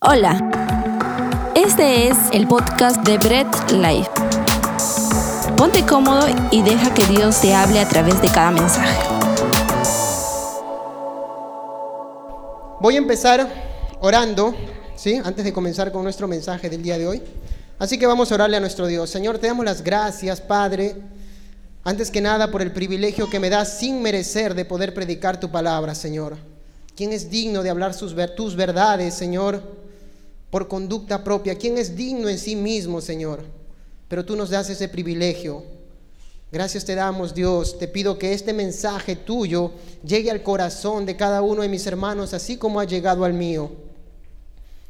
[0.00, 0.38] Hola,
[1.56, 4.08] este es el podcast de Bread Life.
[5.56, 8.96] Ponte cómodo y deja que Dios te hable a través de cada mensaje.
[12.80, 13.48] Voy a empezar
[13.98, 14.54] orando,
[14.94, 15.20] ¿sí?
[15.24, 17.22] Antes de comenzar con nuestro mensaje del día de hoy.
[17.80, 19.10] Así que vamos a orarle a nuestro Dios.
[19.10, 20.94] Señor, te damos las gracias, Padre,
[21.82, 25.50] antes que nada por el privilegio que me das sin merecer de poder predicar tu
[25.50, 26.36] palabra, Señor.
[26.94, 29.87] ¿Quién es digno de hablar sus, tus verdades, Señor?
[30.50, 31.56] Por conducta propia.
[31.56, 33.44] ¿Quién es digno en sí mismo, Señor?
[34.08, 35.62] Pero tú nos das ese privilegio.
[36.50, 37.78] Gracias te damos, Dios.
[37.78, 42.32] Te pido que este mensaje tuyo llegue al corazón de cada uno de mis hermanos,
[42.32, 43.70] así como ha llegado al mío.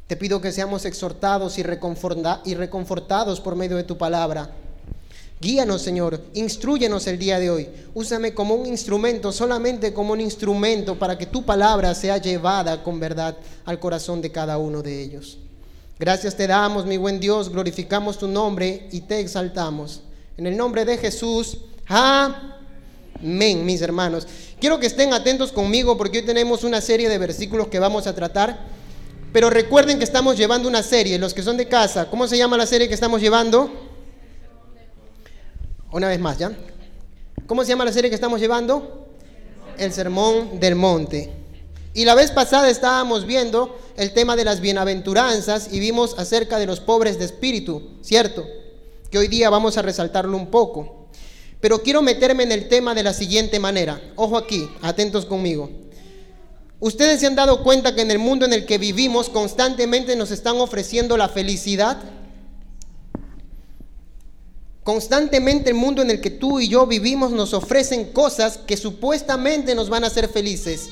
[0.07, 4.49] Te pido que seamos exhortados y, y reconfortados por medio de tu palabra.
[5.41, 7.69] Guíanos, Señor, instruyenos el día de hoy.
[7.93, 12.99] Úsame como un instrumento, solamente como un instrumento para que tu palabra sea llevada con
[12.99, 15.37] verdad al corazón de cada uno de ellos.
[15.99, 20.01] Gracias te damos, mi buen Dios, glorificamos tu nombre y te exaltamos.
[20.37, 24.25] En el nombre de Jesús, amén, mis hermanos.
[24.61, 28.15] Quiero que estén atentos conmigo porque hoy tenemos una serie de versículos que vamos a
[28.15, 28.59] tratar.
[29.33, 32.55] Pero recuerden que estamos llevando una serie, los que son de casa, ¿cómo se llama
[32.55, 33.69] la serie que estamos llevando?
[35.91, 36.53] Una vez más, ¿ya?
[37.45, 39.05] ¿Cómo se llama la serie que estamos llevando?
[39.77, 41.38] El Sermón del Monte.
[41.93, 46.67] Y la vez pasada estábamos viendo el tema de las bienaventuranzas y vimos acerca de
[46.67, 48.45] los pobres de espíritu, ¿cierto?
[49.09, 51.07] Que hoy día vamos a resaltarlo un poco.
[51.59, 53.99] Pero quiero meterme en el tema de la siguiente manera.
[54.15, 55.69] Ojo aquí, atentos conmigo.
[56.79, 60.31] ¿Ustedes se han dado cuenta que en el mundo en el que vivimos constantemente nos
[60.31, 62.01] están ofreciendo la felicidad?
[64.83, 69.75] Constantemente el mundo en el que tú y yo vivimos nos ofrecen cosas que supuestamente
[69.75, 70.87] nos van a hacer felices.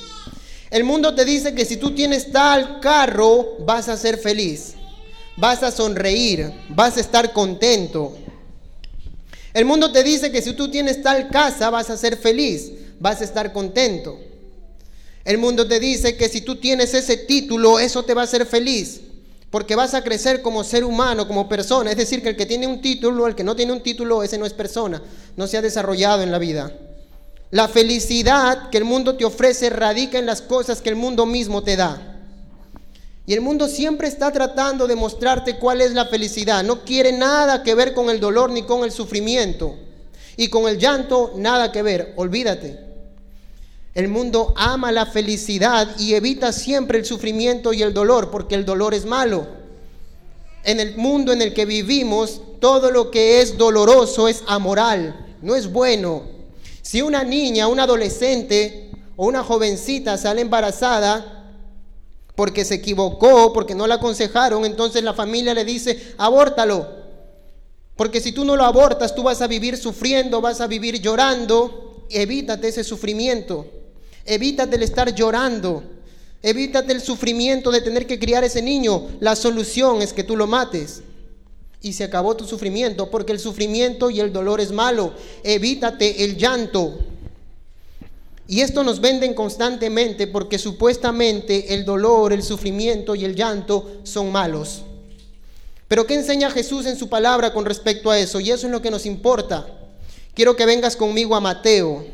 [0.69, 4.73] El mundo te dice que si tú tienes tal carro, vas a ser feliz,
[5.37, 8.17] vas a sonreír, vas a estar contento.
[9.53, 13.21] El mundo te dice que si tú tienes tal casa, vas a ser feliz, vas
[13.21, 14.19] a estar contento.
[15.23, 18.45] El mundo te dice que si tú tienes ese título, eso te va a hacer
[18.45, 19.01] feliz,
[19.49, 21.91] porque vas a crecer como ser humano, como persona.
[21.91, 24.37] Es decir, que el que tiene un título, el que no tiene un título, ese
[24.37, 25.01] no es persona,
[25.37, 26.73] no se ha desarrollado en la vida.
[27.49, 31.63] La felicidad que el mundo te ofrece radica en las cosas que el mundo mismo
[31.63, 32.17] te da.
[33.25, 36.63] Y el mundo siempre está tratando de mostrarte cuál es la felicidad.
[36.63, 39.75] No quiere nada que ver con el dolor ni con el sufrimiento.
[40.35, 42.13] Y con el llanto nada que ver.
[42.17, 42.79] Olvídate.
[43.93, 48.63] El mundo ama la felicidad y evita siempre el sufrimiento y el dolor porque el
[48.63, 49.47] dolor es malo.
[50.63, 55.55] En el mundo en el que vivimos, todo lo que es doloroso es amoral, no
[55.55, 56.36] es bueno.
[56.87, 61.51] Si una niña, un adolescente o una jovencita sale embarazada
[62.33, 66.87] porque se equivocó, porque no la aconsejaron, entonces la familia le dice, abórtalo.
[67.97, 72.05] Porque si tú no lo abortas, tú vas a vivir sufriendo, vas a vivir llorando.
[72.09, 73.65] Evítate ese sufrimiento.
[74.23, 75.83] Evítate el estar llorando.
[76.41, 79.09] Evítate el sufrimiento de tener que criar ese niño.
[79.19, 81.01] La solución es que tú lo mates
[81.81, 85.13] y se acabó tu sufrimiento, porque el sufrimiento y el dolor es malo.
[85.43, 86.97] Evítate el llanto.
[88.47, 94.31] Y esto nos venden constantemente porque supuestamente el dolor, el sufrimiento y el llanto son
[94.31, 94.83] malos.
[95.87, 98.39] Pero ¿qué enseña Jesús en su palabra con respecto a eso?
[98.39, 99.67] Y eso es lo que nos importa.
[100.33, 102.05] Quiero que vengas conmigo a Mateo.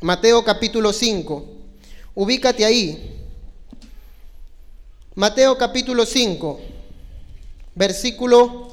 [0.00, 1.46] Mateo capítulo 5.
[2.14, 3.18] Ubícate ahí.
[5.14, 6.71] Mateo capítulo 5
[7.74, 8.68] versículo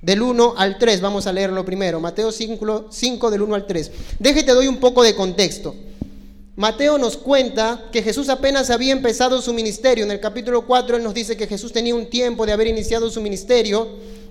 [0.00, 1.00] del 1 al 3.
[1.00, 2.00] Vamos a leerlo primero.
[2.00, 3.90] Mateo 5, 5 del 1 al 3.
[4.18, 5.74] Déjate, doy un poco de contexto.
[6.56, 10.04] Mateo nos cuenta que Jesús apenas había empezado su ministerio.
[10.04, 13.10] En el capítulo 4 él nos dice que Jesús tenía un tiempo de haber iniciado
[13.10, 13.88] su ministerio,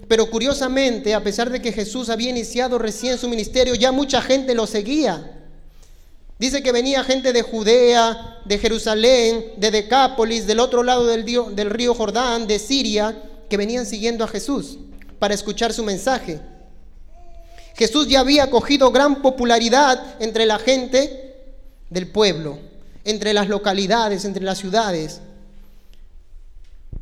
[0.07, 4.55] pero curiosamente, a pesar de que Jesús había iniciado recién su ministerio, ya mucha gente
[4.55, 5.34] lo seguía.
[6.37, 11.93] Dice que venía gente de Judea, de Jerusalén, de Decápolis, del otro lado del, río
[11.95, 14.77] Jordán, de Siria, que venían siguiendo a Jesús
[15.17, 16.41] para escuchar su mensaje.
[17.75, 21.35] Jesús ya había cogido gran popularidad entre la gente
[21.89, 22.59] del pueblo,
[23.05, 25.21] entre las localidades, entre las ciudades.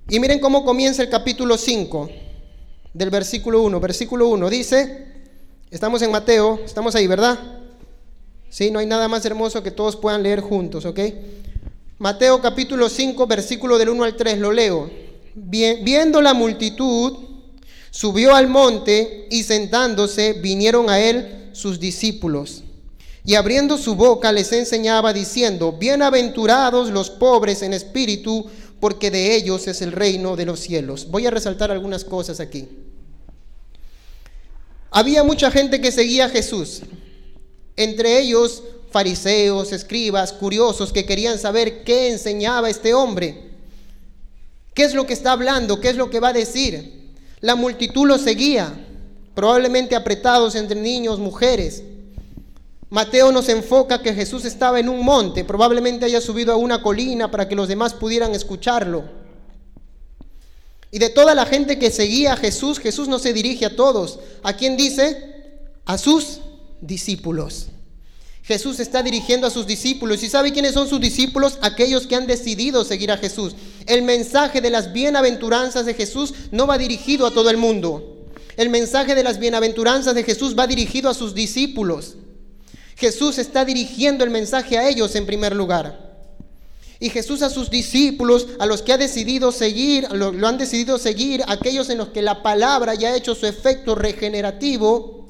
[0.10, 2.10] Y miren cómo comienza el capítulo 5
[2.94, 3.80] del versículo 1.
[3.80, 5.08] Versículo 1 dice,
[5.72, 7.62] estamos en Mateo, estamos ahí, ¿verdad?
[8.54, 8.70] ¿Sí?
[8.70, 11.00] No hay nada más hermoso que todos puedan leer juntos, ¿ok?
[11.98, 14.92] Mateo capítulo 5, versículo del 1 al 3, lo leo.
[15.34, 17.14] viendo la multitud,
[17.90, 22.64] subió al monte y sentándose vinieron a él sus discípulos.
[23.26, 28.46] Y abriendo su boca les enseñaba diciendo, bienaventurados los pobres en espíritu,
[28.80, 31.08] porque de ellos es el reino de los cielos.
[31.10, 32.68] Voy a resaltar algunas cosas aquí.
[34.92, 36.84] Había mucha gente que seguía a Jesús,
[37.75, 43.50] entre ellos fariseos, escribas, curiosos que querían saber qué enseñaba este hombre,
[44.74, 47.12] qué es lo que está hablando, qué es lo que va a decir.
[47.42, 48.72] La multitud lo seguía,
[49.34, 51.84] probablemente apretados entre niños, mujeres.
[52.92, 57.31] Mateo nos enfoca que Jesús estaba en un monte, probablemente haya subido a una colina
[57.31, 59.04] para que los demás pudieran escucharlo.
[60.92, 64.20] Y de toda la gente que seguía a Jesús, Jesús no se dirige a todos.
[64.44, 65.34] ¿A quién dice?
[65.86, 66.40] A sus
[66.86, 67.68] discípulos.
[68.44, 70.22] Jesús está dirigiendo a sus discípulos.
[70.22, 71.58] ¿Y sabe quiénes son sus discípulos?
[71.62, 73.56] Aquellos que han decidido seguir a Jesús.
[73.86, 78.28] El mensaje de las bienaventuranzas de Jesús no va dirigido a todo el mundo.
[78.58, 82.16] El mensaje de las bienaventuranzas de Jesús va dirigido a sus discípulos.
[82.98, 86.12] Jesús está dirigiendo el mensaje a ellos en primer lugar.
[87.00, 90.98] Y Jesús a sus discípulos, a los que ha decidido seguir, lo, lo, han decidido
[90.98, 95.23] seguir, aquellos en los que la palabra ya ha hecho su efecto regenerativo,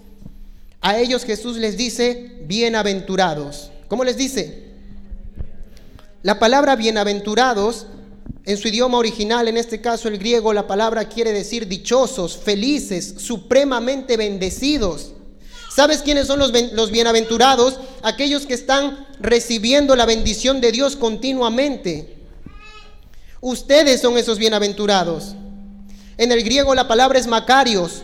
[0.83, 3.71] a ellos Jesús les dice, bienaventurados.
[3.87, 4.63] ¿Cómo les dice?
[6.23, 7.87] La palabra bienaventurados,
[8.45, 13.15] en su idioma original, en este caso el griego, la palabra quiere decir dichosos, felices,
[13.17, 15.13] supremamente bendecidos.
[15.73, 17.79] ¿Sabes quiénes son los, los, bienaventurados?
[18.03, 22.17] Aquellos que están recibiendo la bendición de Dios continuamente.
[23.39, 25.35] Ustedes son esos bienaventurados.
[26.17, 28.03] En el griego la palabra es macarios.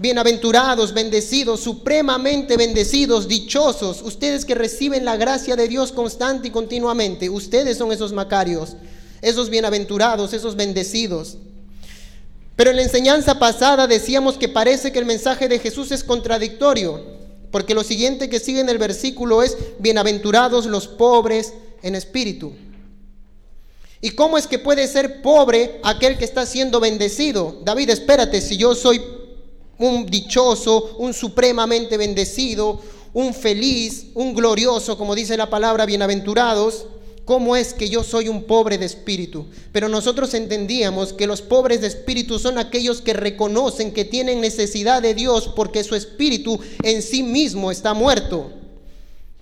[0.00, 4.00] Bienaventurados, bendecidos, supremamente bendecidos, dichosos.
[4.00, 7.28] Ustedes que reciben la gracia de Dios constante y continuamente.
[7.28, 8.76] Ustedes son esos macarios,
[9.22, 11.38] esos bienaventurados, esos bendecidos.
[12.54, 17.04] Pero en la enseñanza pasada decíamos que parece que el mensaje de Jesús es contradictorio,
[17.50, 22.52] porque lo siguiente que sigue en el versículo es, bienaventurados los pobres en espíritu.
[24.00, 27.58] ¿Y cómo es que puede ser pobre aquel que está siendo bendecido?
[27.64, 29.17] David, espérate, si yo soy
[29.78, 32.80] un dichoso, un supremamente bendecido,
[33.14, 36.86] un feliz, un glorioso, como dice la palabra, bienaventurados,
[37.28, 39.44] ¿Cómo es que yo soy un pobre de espíritu?
[39.70, 45.02] Pero nosotros entendíamos que los pobres de espíritu son aquellos que reconocen que tienen necesidad
[45.02, 48.50] de Dios porque su espíritu en sí mismo está muerto.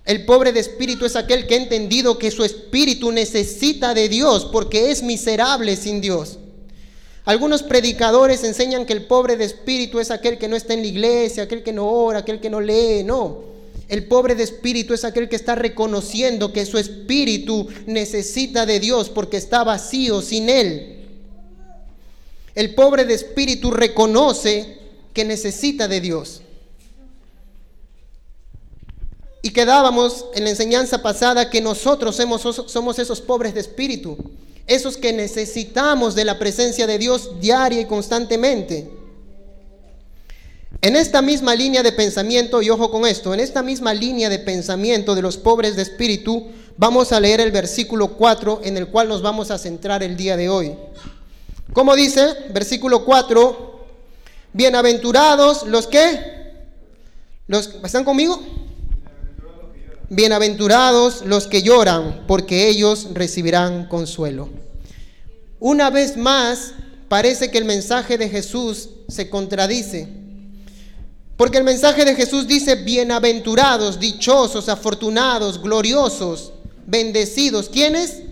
[0.03, 4.43] El pobre de espíritu es aquel que ha entendido que su espíritu necesita de Dios
[4.51, 6.39] porque es miserable sin Dios.
[7.27, 10.87] Algunos predicadores enseñan que el pobre de espíritu es aquel que no está en la
[10.87, 13.03] iglesia, aquel que no ora, aquel que no lee.
[13.03, 13.39] No,
[13.89, 19.09] el pobre de espíritu es aquel que está reconociendo que su espíritu necesita de Dios
[19.09, 21.05] porque está vacío sin Él.
[22.55, 24.77] El pobre de espíritu reconoce
[25.13, 26.43] que necesita de Dios.
[29.41, 32.41] Y quedábamos en la enseñanza pasada que nosotros somos,
[32.71, 34.17] somos esos pobres de espíritu,
[34.67, 38.91] esos que necesitamos de la presencia de Dios diaria y constantemente.
[40.81, 44.39] En esta misma línea de pensamiento, y ojo con esto, en esta misma línea de
[44.39, 49.07] pensamiento de los pobres de espíritu, vamos a leer el versículo 4 en el cual
[49.07, 50.75] nos vamos a centrar el día de hoy.
[51.73, 52.27] ¿Cómo dice?
[52.53, 53.85] Versículo 4,
[54.53, 56.19] bienaventurados los que,
[57.47, 58.39] los, ¿están conmigo?
[60.09, 64.47] Bienaventurados los que lloran, porque ellos recibirán consuelo.
[65.59, 66.73] Una vez más,
[67.09, 70.07] parece que el mensaje de Jesús se contradice.
[71.35, 76.53] Porque el mensaje de Jesús dice, bienaventurados, dichosos, afortunados, gloriosos,
[76.85, 77.67] bendecidos.
[77.67, 78.23] ¿Quiénes?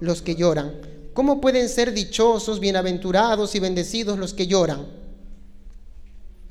[0.00, 0.72] Los que lloran.
[1.14, 5.03] ¿Cómo pueden ser dichosos, bienaventurados y bendecidos los que lloran?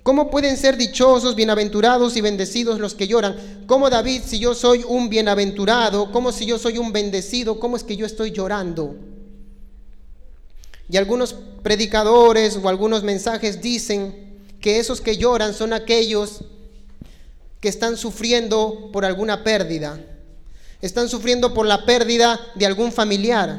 [0.04, 3.64] ¿Cómo pueden ser dichosos, bienaventurados y bendecidos los que lloran?
[3.68, 7.86] ¿Cómo David, si yo soy un bienaventurado, cómo si yo soy un bendecido, cómo es
[7.86, 8.98] que yo estoy llorando?
[10.90, 11.34] Y algunos
[11.64, 16.42] predicadores o algunos mensajes dicen que esos que lloran son aquellos
[17.62, 20.02] que están sufriendo por alguna pérdida.
[20.82, 23.58] Están sufriendo por la pérdida de algún familiar.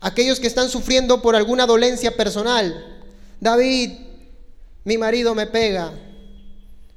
[0.00, 2.96] Aquellos que están sufriendo por alguna dolencia personal.
[3.40, 4.07] David,
[4.88, 5.92] mi marido me pega.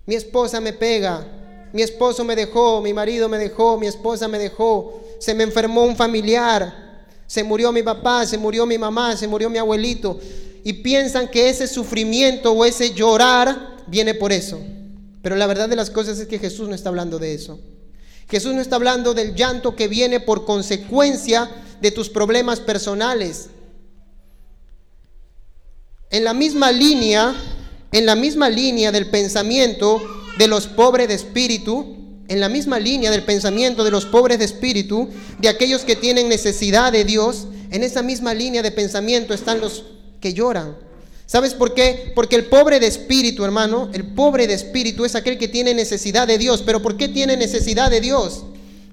[0.06, 1.28] Mi esposa me pega.
[1.74, 2.82] Mi esposo me dejó.
[2.82, 3.78] Mi marido me dejó.
[3.78, 5.02] Mi esposa me dejó.
[5.20, 6.90] Se me enfermó un familiar
[7.32, 10.20] se murió mi papá, se murió mi mamá, se murió mi abuelito.
[10.66, 14.60] Y piensan que ese sufrimiento o ese llorar viene por eso.
[15.22, 17.58] Pero la verdad de las cosas es que Jesús no está hablando de eso.
[18.30, 23.48] Jesús no está hablando del llanto que viene por consecuencia de tus problemas personales.
[26.10, 27.34] En la misma línea,
[27.92, 30.02] en la misma línea del pensamiento
[30.38, 34.46] de los pobres de espíritu, en la misma línea del pensamiento de los pobres de
[34.46, 39.60] espíritu, de aquellos que tienen necesidad de Dios, en esa misma línea de pensamiento están
[39.60, 39.84] los
[40.22, 40.76] que lloran.
[41.26, 42.12] ¿Sabes por qué?
[42.14, 46.28] Porque el pobre de espíritu, hermano, el pobre de espíritu es aquel que tiene necesidad
[46.28, 46.62] de Dios.
[46.66, 48.44] ¿Pero por qué tiene necesidad de Dios?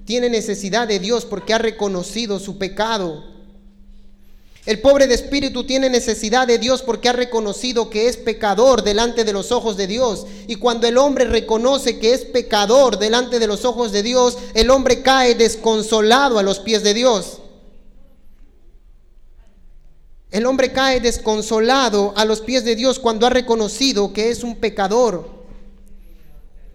[0.04, 3.24] Tiene necesidad de Dios porque ha reconocido su pecado.
[4.68, 9.24] El pobre de espíritu tiene necesidad de Dios porque ha reconocido que es pecador delante
[9.24, 10.26] de los ojos de Dios.
[10.46, 14.68] Y cuando el hombre reconoce que es pecador delante de los ojos de Dios, el
[14.68, 17.38] hombre cae desconsolado a los pies de Dios.
[20.30, 24.56] El hombre cae desconsolado a los pies de Dios cuando ha reconocido que es un
[24.56, 25.37] pecador.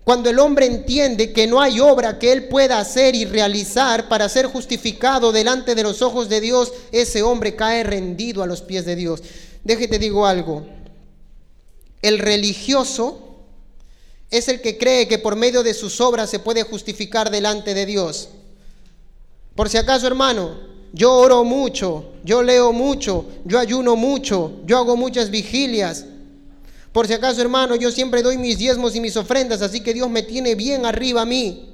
[0.03, 4.27] Cuando el hombre entiende que no hay obra que él pueda hacer y realizar para
[4.27, 8.85] ser justificado delante de los ojos de Dios, ese hombre cae rendido a los pies
[8.85, 9.23] de Dios.
[9.63, 10.65] Déjete digo algo.
[12.01, 13.23] El religioso
[14.29, 17.85] es el que cree que por medio de sus obras se puede justificar delante de
[17.85, 18.29] Dios.
[19.55, 20.57] Por si acaso, hermano,
[20.91, 26.05] yo oro mucho, yo leo mucho, yo ayuno mucho, yo hago muchas vigilias,
[26.93, 30.09] por si acaso, hermano, yo siempre doy mis diezmos y mis ofrendas, así que Dios
[30.11, 31.73] me tiene bien arriba a mí.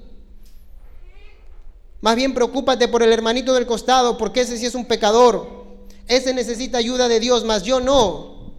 [2.00, 5.60] Más bien preocúpate por el hermanito del costado, porque ese sí es un pecador.
[6.08, 8.54] Ese necesita ayuda de Dios, mas yo no.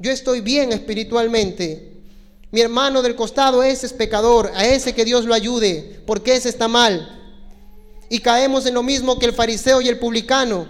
[0.00, 1.92] Yo estoy bien espiritualmente.
[2.50, 6.48] Mi hermano del costado, ese es pecador, a ese que Dios lo ayude, porque ese
[6.48, 7.20] está mal.
[8.08, 10.66] Y caemos en lo mismo que el fariseo y el publicano.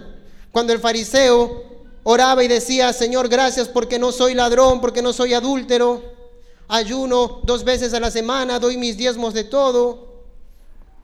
[0.51, 1.70] Cuando el fariseo
[2.03, 6.01] oraba y decía, Señor, gracias porque no soy ladrón, porque no soy adúltero,
[6.67, 10.11] ayuno dos veces a la semana, doy mis diezmos de todo.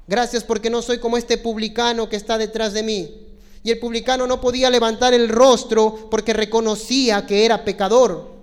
[0.08, 3.28] Gracias porque no soy como este publicano que está detrás de mí.
[3.64, 8.38] Y el publicano no podía levantar el rostro porque reconocía que era pecador.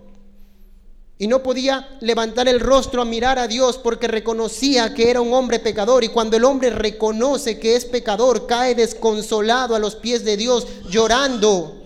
[1.16, 5.32] Y no podía levantar el rostro a mirar a Dios porque reconocía que era un
[5.32, 6.04] hombre pecador.
[6.04, 10.66] Y cuando el hombre reconoce que es pecador, cae desconsolado a los pies de Dios,
[10.90, 11.83] llorando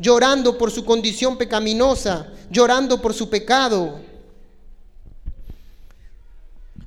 [0.00, 4.00] llorando por su condición pecaminosa, llorando por su pecado.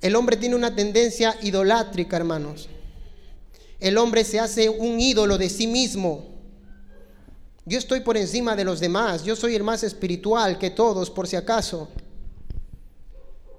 [0.02, 2.68] El hombre tiene una tendencia idolátrica, hermanos.
[3.80, 6.26] El hombre se hace un ídolo de sí mismo.
[7.66, 11.28] Yo estoy por encima de los demás, yo soy el más espiritual que todos, por
[11.28, 11.88] si acaso.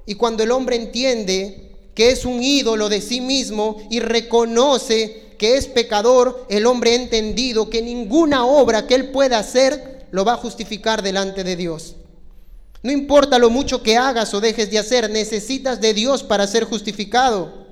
[0.05, 5.57] Y cuando el hombre entiende que es un ídolo de sí mismo y reconoce que
[5.57, 10.35] es pecador, el hombre ha entendido que ninguna obra que él pueda hacer lo va
[10.35, 11.97] a justificar delante de Dios.
[12.83, 16.65] No importa lo mucho que hagas o dejes de hacer, necesitas de Dios para ser
[16.65, 17.65] justificado.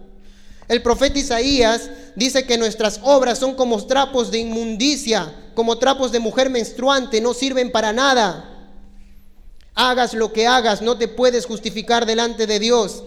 [0.69, 6.19] El profeta Isaías dice que nuestras obras son como trapos de inmundicia, como trapos de
[6.19, 8.71] mujer menstruante, no sirven para nada.
[9.75, 13.05] Hagas lo que hagas, no te puedes justificar delante de Dios.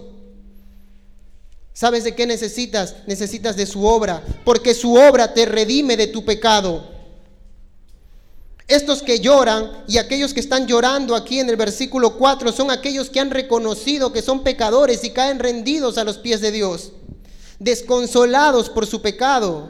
[1.76, 2.96] ¿Sabes de qué necesitas?
[3.06, 6.88] Necesitas de su obra, porque su obra te redime de tu pecado.
[8.66, 13.10] Estos que lloran y aquellos que están llorando aquí en el versículo 4 son aquellos
[13.10, 16.94] que han reconocido que son pecadores y caen rendidos a los pies de Dios,
[17.60, 19.70] desconsolados por su pecado,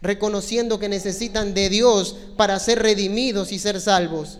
[0.00, 4.38] reconociendo que necesitan de Dios para ser redimidos y ser salvos.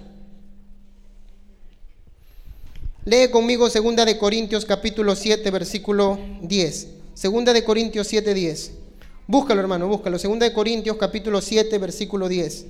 [3.08, 6.88] Lee conmigo segunda de Corintios capítulo 7 versículo 10.
[7.14, 8.72] Segunda de Corintios 7 10.
[9.26, 10.18] Búscalo, hermano, búscalo.
[10.18, 12.66] Segunda de Corintios capítulo 7 versículo 10.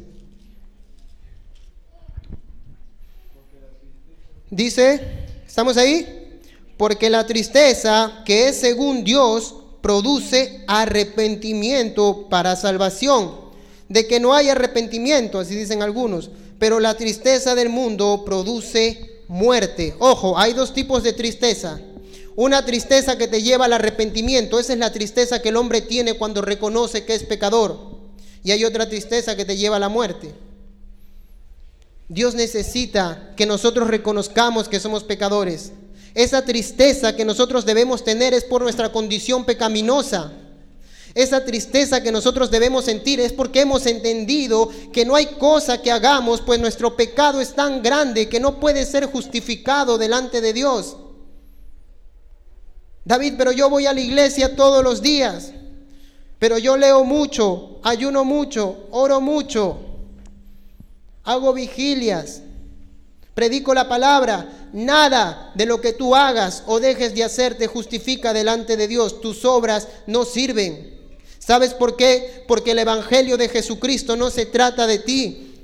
[4.48, 5.00] Dice,
[5.44, 6.38] ¿estamos ahí?
[6.76, 13.32] Porque la tristeza que es según Dios produce arrepentimiento para salvación.
[13.88, 16.30] De que no hay arrepentimiento, así dicen algunos,
[16.60, 19.94] pero la tristeza del mundo produce muerte.
[19.98, 21.80] Ojo, hay dos tipos de tristeza.
[22.34, 26.14] Una tristeza que te lleva al arrepentimiento, esa es la tristeza que el hombre tiene
[26.14, 27.98] cuando reconoce que es pecador.
[28.42, 30.32] Y hay otra tristeza que te lleva a la muerte.
[32.08, 35.72] Dios necesita que nosotros reconozcamos que somos pecadores.
[36.14, 40.32] Esa tristeza que nosotros debemos tener es por nuestra condición pecaminosa.
[41.14, 45.90] Esa tristeza que nosotros debemos sentir es porque hemos entendido que no hay cosa que
[45.90, 50.96] hagamos, pues nuestro pecado es tan grande que no puede ser justificado delante de Dios.
[53.04, 55.52] David, pero yo voy a la iglesia todos los días,
[56.38, 59.78] pero yo leo mucho, ayuno mucho, oro mucho,
[61.24, 62.42] hago vigilias,
[63.34, 64.54] predico la palabra.
[64.72, 69.20] Nada de lo que tú hagas o dejes de hacer te justifica delante de Dios.
[69.20, 70.97] Tus obras no sirven.
[71.48, 72.44] ¿Sabes por qué?
[72.46, 75.54] Porque el Evangelio de Jesucristo no se trata de ti.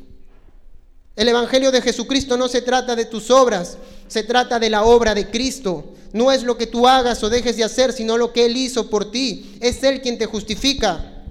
[1.15, 3.77] El Evangelio de Jesucristo no se trata de tus obras,
[4.09, 5.93] se trata de la obra de Cristo.
[6.15, 8.89] No es lo que tú hagas o dejes de hacer, sino lo que Él hizo
[8.89, 9.59] por ti.
[9.61, 11.23] Es Él quien te justifica.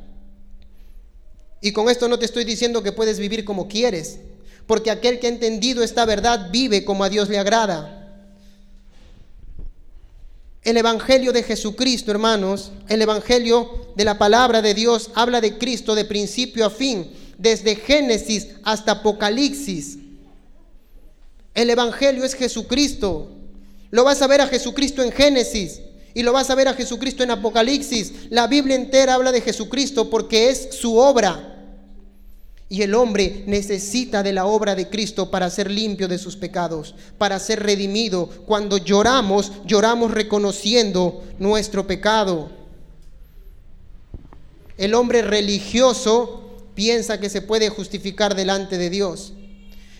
[1.60, 4.20] Y con esto no te estoy diciendo que puedes vivir como quieres,
[4.68, 8.03] porque aquel que ha entendido esta verdad vive como a Dios le agrada.
[10.64, 15.94] El Evangelio de Jesucristo, hermanos, el Evangelio de la palabra de Dios habla de Cristo
[15.94, 19.98] de principio a fin, desde Génesis hasta Apocalipsis.
[21.54, 23.30] El Evangelio es Jesucristo.
[23.92, 25.82] Lo vas a ver a Jesucristo en Génesis
[26.14, 28.14] y lo vas a ver a Jesucristo en Apocalipsis.
[28.30, 31.53] La Biblia entera habla de Jesucristo porque es su obra.
[32.74, 36.96] Y el hombre necesita de la obra de Cristo para ser limpio de sus pecados,
[37.20, 38.28] para ser redimido.
[38.48, 42.50] Cuando lloramos, lloramos reconociendo nuestro pecado.
[44.76, 49.34] El hombre religioso piensa que se puede justificar delante de Dios.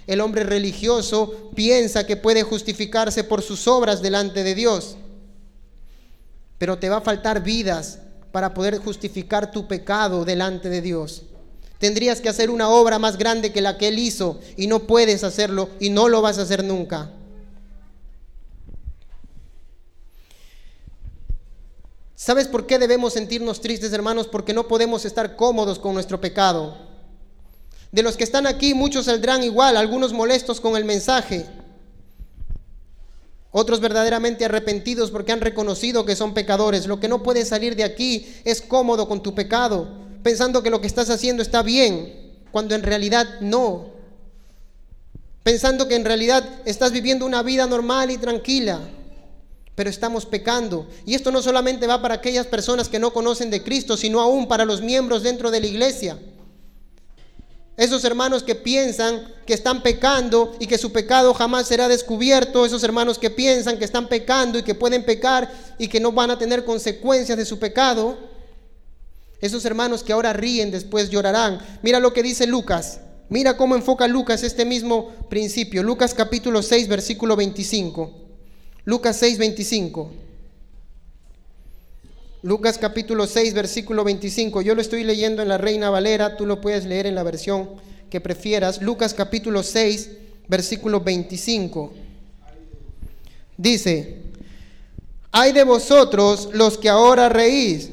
[0.08, 4.98] El hombre religioso piensa que puede justificarse por sus obras delante de Dios.
[6.58, 8.00] Pero te va a faltar vidas
[8.32, 11.26] para poder justificar tu pecado delante de Dios.
[11.84, 15.22] Tendrías que hacer una obra más grande que la que Él hizo y no puedes
[15.26, 17.12] hacerlo y no lo vas a hacer nunca.
[22.16, 24.30] ¿Sabes por qué debemos sentirnos tristes, hermanos?
[24.30, 26.78] Porque no podemos estar cómodos con nuestro pecado.
[27.92, 31.46] De los que están aquí, muchos saldrán igual, algunos molestos con el mensaje,
[33.52, 36.88] otros verdaderamente arrepentidos porque han reconocido que son pecadores.
[36.88, 40.82] Lo que no puede salir de aquí es cómodo con tu pecado pensando que lo
[40.82, 43.92] que estás haciendo está bien, cuando en realidad no.
[45.44, 48.80] Pensando que en realidad estás viviendo una vida normal y tranquila,
[49.76, 50.88] pero estamos pecando.
[51.06, 54.48] Y esto no solamente va para aquellas personas que no conocen de Cristo, sino aún
[54.48, 56.18] para los miembros dentro de la iglesia.
[57.76, 62.84] Esos hermanos que piensan que están pecando y que su pecado jamás será descubierto, esos
[62.84, 66.38] hermanos que piensan que están pecando y que pueden pecar y que no van a
[66.38, 68.18] tener consecuencias de su pecado,
[69.44, 71.60] esos hermanos que ahora ríen después llorarán.
[71.82, 73.02] Mira lo que dice Lucas.
[73.28, 75.84] Mira cómo enfoca Lucas este mismo principio.
[75.84, 78.14] Lucas capítulo 6, versículo 25.
[78.86, 80.12] Lucas 6, 25.
[82.42, 84.62] Lucas capítulo 6, versículo 25.
[84.62, 87.70] Yo lo estoy leyendo en la Reina Valera, tú lo puedes leer en la versión
[88.10, 88.82] que prefieras.
[88.82, 90.10] Lucas capítulo 6,
[90.48, 91.92] versículo 25.
[93.58, 94.22] Dice,
[95.34, 97.90] hay de vosotros los que ahora reís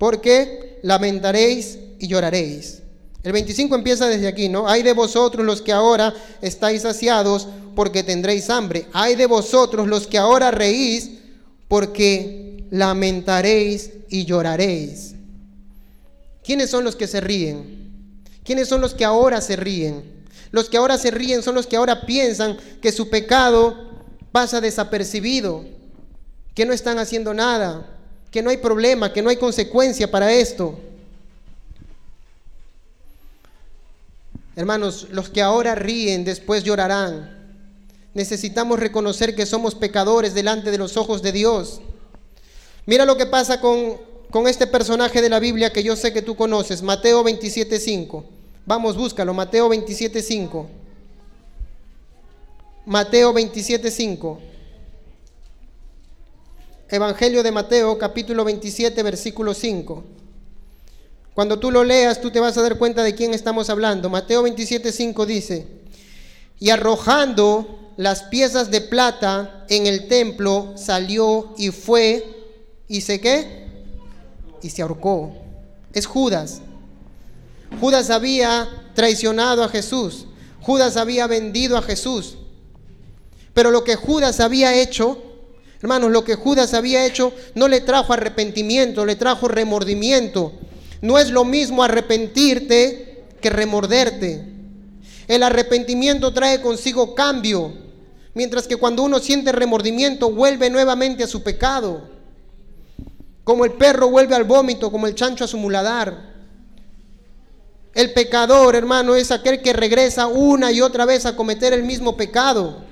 [0.00, 2.78] porque lamentaréis y lloraréis.
[3.22, 4.66] El 25 empieza desde aquí, ¿no?
[4.66, 8.86] Hay de vosotros los que ahora estáis saciados porque tendréis hambre.
[8.94, 11.10] Hay de vosotros los que ahora reís
[11.68, 15.16] porque lamentaréis y lloraréis.
[16.42, 18.16] ¿Quiénes son los que se ríen?
[18.42, 20.02] ¿Quiénes son los que ahora se ríen?
[20.50, 23.76] Los que ahora se ríen son los que ahora piensan que su pecado
[24.32, 25.62] pasa desapercibido,
[26.54, 27.99] que no están haciendo nada,
[28.30, 30.78] que no hay problema, que no hay consecuencia para esto.
[34.56, 37.38] Hermanos, los que ahora ríen después llorarán.
[38.14, 41.80] Necesitamos reconocer que somos pecadores delante de los ojos de Dios.
[42.86, 43.96] Mira lo que pasa con,
[44.30, 48.24] con este personaje de la Biblia que yo sé que tú conoces, Mateo 27.5.
[48.66, 50.66] Vamos, búscalo, Mateo 27.5.
[52.86, 54.49] Mateo 27.5.
[56.92, 60.04] Evangelio de Mateo, capítulo 27, versículo 5.
[61.34, 64.10] Cuando tú lo leas, tú te vas a dar cuenta de quién estamos hablando.
[64.10, 65.68] Mateo 27, 5 dice,
[66.58, 72.26] y arrojando las piezas de plata en el templo, salió y fue,
[72.88, 73.68] y se qué?
[74.60, 75.32] Y se ahorcó.
[75.92, 76.60] Es Judas.
[77.80, 80.26] Judas había traicionado a Jesús.
[80.60, 82.36] Judas había vendido a Jesús.
[83.54, 85.29] Pero lo que Judas había hecho
[85.82, 90.52] Hermanos, lo que Judas había hecho no le trajo arrepentimiento, le trajo remordimiento.
[91.00, 94.44] No es lo mismo arrepentirte que remorderte.
[95.26, 97.72] El arrepentimiento trae consigo cambio,
[98.34, 102.10] mientras que cuando uno siente remordimiento vuelve nuevamente a su pecado.
[103.44, 106.30] Como el perro vuelve al vómito, como el chancho a su muladar.
[107.94, 112.16] El pecador, hermano, es aquel que regresa una y otra vez a cometer el mismo
[112.16, 112.89] pecado.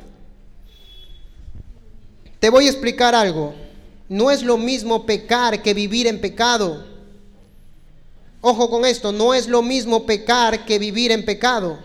[2.40, 3.55] Te voy a explicar algo.
[4.09, 6.85] No es lo mismo pecar que vivir en pecado.
[8.40, 11.79] Ojo con esto, no es lo mismo pecar que vivir en pecado.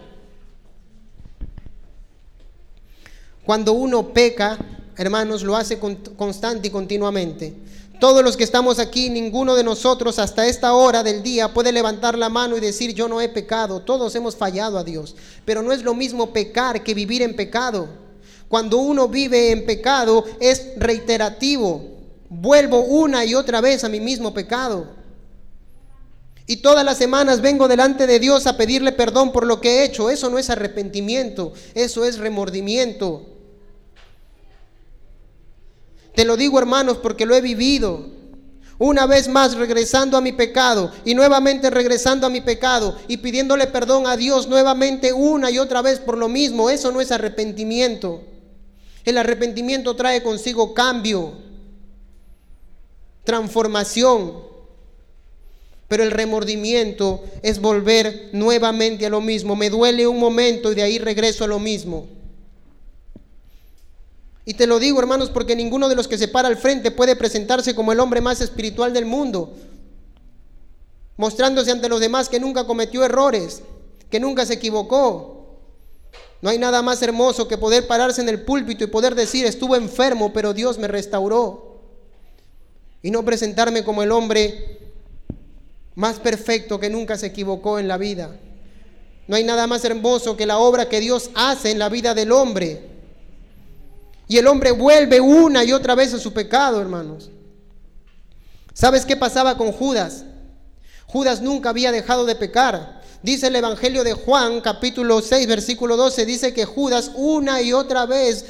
[3.43, 4.57] Cuando uno peca,
[4.95, 7.53] hermanos, lo hace constante y continuamente.
[7.99, 12.17] Todos los que estamos aquí, ninguno de nosotros hasta esta hora del día puede levantar
[12.17, 13.81] la mano y decir yo no he pecado.
[13.81, 15.15] Todos hemos fallado a Dios.
[15.45, 18.02] Pero no es lo mismo pecar que vivir en pecado.
[18.53, 21.89] Cuando uno vive en pecado es reiterativo.
[22.29, 24.91] Vuelvo una y otra vez a mi mismo pecado.
[26.45, 29.85] Y todas las semanas vengo delante de Dios a pedirle perdón por lo que he
[29.85, 30.07] hecho.
[30.11, 33.25] Eso no es arrepentimiento, eso es remordimiento.
[36.13, 38.05] Te lo digo hermanos porque lo he vivido.
[38.77, 43.65] Una vez más regresando a mi pecado y nuevamente regresando a mi pecado y pidiéndole
[43.65, 46.69] perdón a Dios nuevamente una y otra vez por lo mismo.
[46.69, 48.25] Eso no es arrepentimiento.
[49.05, 51.33] El arrepentimiento trae consigo cambio,
[53.23, 54.53] transformación.
[55.87, 59.55] Pero el remordimiento es volver nuevamente a lo mismo.
[59.55, 62.07] Me duele un momento y de ahí regreso a lo mismo.
[64.45, 67.15] Y te lo digo, hermanos, porque ninguno de los que se para al frente puede
[67.15, 69.53] presentarse como el hombre más espiritual del mundo,
[71.15, 73.61] mostrándose ante los demás que nunca cometió errores,
[74.09, 75.42] que nunca se equivocó.
[76.43, 79.77] No hay nada más hermoso que poder pararse en el púlpito y poder decir, estuve
[79.77, 81.79] enfermo, pero Dios me restauró.
[83.01, 84.77] Y no presentarme como el hombre
[85.95, 88.35] más perfecto que nunca se equivocó en la vida.
[89.25, 92.33] No hay nada más hermoso que la obra que Dios hace en la vida del
[92.33, 92.89] hombre.
[94.27, 97.31] Y el hombre vuelve una y otra vez a su pecado, hermanos.
[98.73, 100.25] ¿Sabes qué pasaba con Judas?
[101.05, 103.01] Judas nunca había dejado de pecar.
[103.23, 108.05] Dice el Evangelio de Juan, capítulo 6, versículo 12, dice que Judas una y otra
[108.05, 108.45] vez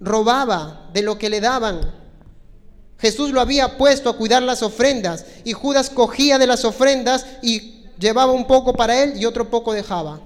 [0.00, 1.94] robaba de lo que le daban.
[2.98, 7.84] Jesús lo había puesto a cuidar las ofrendas y Judas cogía de las ofrendas y
[7.96, 10.20] llevaba un poco para él y otro poco dejaba.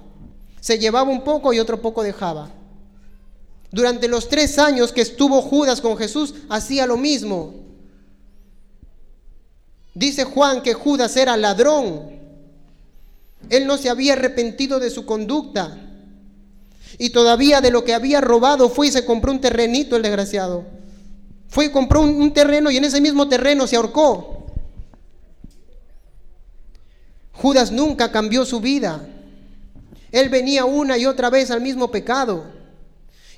[0.59, 2.49] Se llevaba un poco y otro poco dejaba.
[3.69, 7.53] Durante los tres años que estuvo Judas con Jesús, hacía lo mismo.
[9.93, 12.12] Dice Juan que Judas era ladrón.
[13.49, 15.79] Él no se había arrepentido de su conducta.
[16.97, 20.65] Y todavía de lo que había robado fue y se compró un terrenito el desgraciado.
[21.49, 24.45] Fue y compró un, un terreno y en ese mismo terreno se ahorcó.
[27.33, 29.07] Judas nunca cambió su vida.
[30.11, 32.45] Él venía una y otra vez al mismo pecado.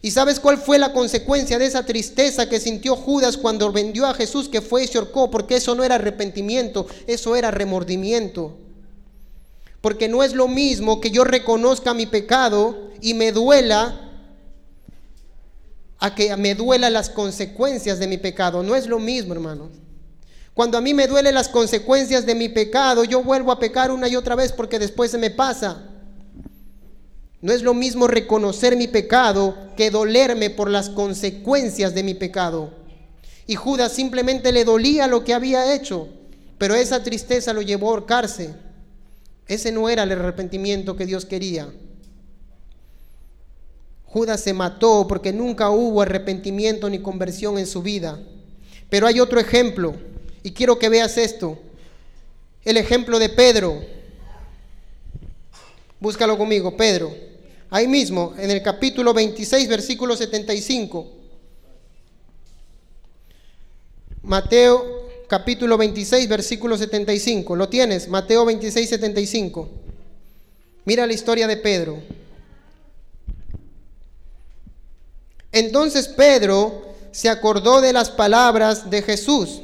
[0.02, 4.13] ¿Y sabes cuál fue la consecuencia de esa tristeza que sintió Judas cuando vendió a
[4.13, 5.32] Jesús que fue y se ahorcó?
[5.32, 8.56] Porque eso no era arrepentimiento, eso era remordimiento.
[9.86, 14.02] Porque no es lo mismo que yo reconozca mi pecado y me duela
[16.00, 18.63] a que me duela las consecuencias de mi pecado.
[18.63, 19.69] No es lo mismo, hermanos.
[20.56, 24.08] Cuando a mí me duelen las consecuencias de mi pecado, yo vuelvo a pecar una
[24.08, 25.84] y otra vez porque después se me pasa.
[27.41, 32.74] No es lo mismo reconocer mi pecado que dolerme por las consecuencias de mi pecado.
[33.45, 36.08] Y Judas simplemente le dolía lo que había hecho,
[36.58, 38.65] pero esa tristeza lo llevó a ahorcarse.
[39.47, 41.71] Ese no era el arrepentimiento que Dios quería.
[44.05, 48.19] Judas se mató porque nunca hubo arrepentimiento ni conversión en su vida.
[48.89, 49.95] Pero hay otro ejemplo,
[50.43, 51.60] y quiero que veas esto.
[52.63, 53.81] El ejemplo de Pedro.
[55.99, 57.25] Búscalo conmigo, Pedro
[57.75, 61.12] ahí mismo, en el capítulo 26, versículo 75.
[64.23, 67.55] Mateo capítulo 26, versículo 75.
[67.55, 68.07] ¿Lo tienes?
[68.07, 69.69] Mateo 26, 75.
[70.85, 72.01] Mira la historia de Pedro.
[75.51, 79.61] Entonces Pedro se acordó de las palabras de Jesús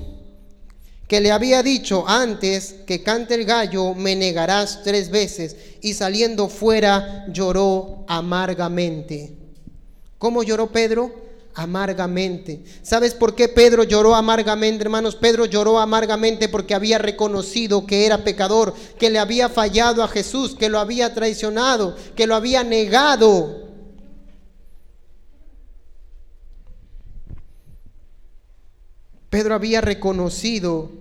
[1.12, 5.58] que le había dicho antes que cante el gallo, me negarás tres veces.
[5.82, 9.36] Y saliendo fuera lloró amargamente.
[10.18, 11.14] ¿Cómo lloró Pedro?
[11.54, 12.64] Amargamente.
[12.82, 15.16] ¿Sabes por qué Pedro lloró amargamente, hermanos?
[15.16, 20.56] Pedro lloró amargamente porque había reconocido que era pecador, que le había fallado a Jesús,
[20.56, 23.62] que lo había traicionado, que lo había negado.
[29.30, 31.01] Pedro había reconocido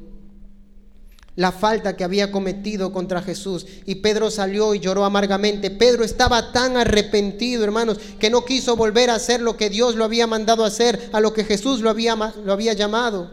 [1.37, 3.67] la falta que había cometido contra Jesús.
[3.87, 5.71] Y Pedro salió y lloró amargamente.
[5.71, 10.05] Pedro estaba tan arrepentido, hermanos, que no quiso volver a hacer lo que Dios lo
[10.05, 13.31] había mandado hacer, a lo que Jesús lo había, lo había llamado.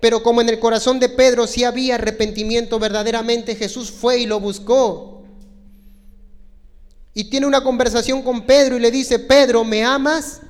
[0.00, 4.38] Pero como en el corazón de Pedro sí había arrepentimiento verdaderamente, Jesús fue y lo
[4.38, 5.24] buscó.
[7.14, 10.40] Y tiene una conversación con Pedro y le dice, Pedro, ¿me amas?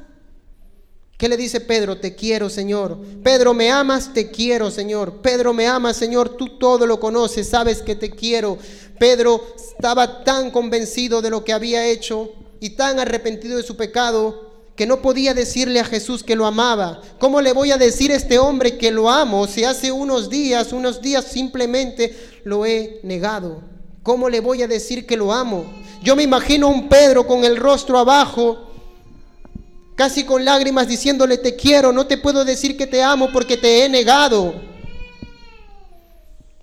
[1.18, 1.98] ¿Qué le dice Pedro?
[1.98, 2.96] Te quiero, Señor.
[3.24, 4.14] Pedro, ¿me amas?
[4.14, 5.20] Te quiero, Señor.
[5.20, 6.36] Pedro, ¿me amas, Señor?
[6.36, 8.56] Tú todo lo conoces, sabes que te quiero.
[9.00, 14.48] Pedro estaba tan convencido de lo que había hecho y tan arrepentido de su pecado
[14.76, 17.02] que no podía decirle a Jesús que lo amaba.
[17.18, 20.72] ¿Cómo le voy a decir a este hombre que lo amo si hace unos días,
[20.72, 23.60] unos días simplemente lo he negado?
[24.04, 25.64] ¿Cómo le voy a decir que lo amo?
[26.00, 28.67] Yo me imagino a un Pedro con el rostro abajo,
[29.98, 33.84] casi con lágrimas diciéndole te quiero, no te puedo decir que te amo porque te
[33.84, 34.54] he negado.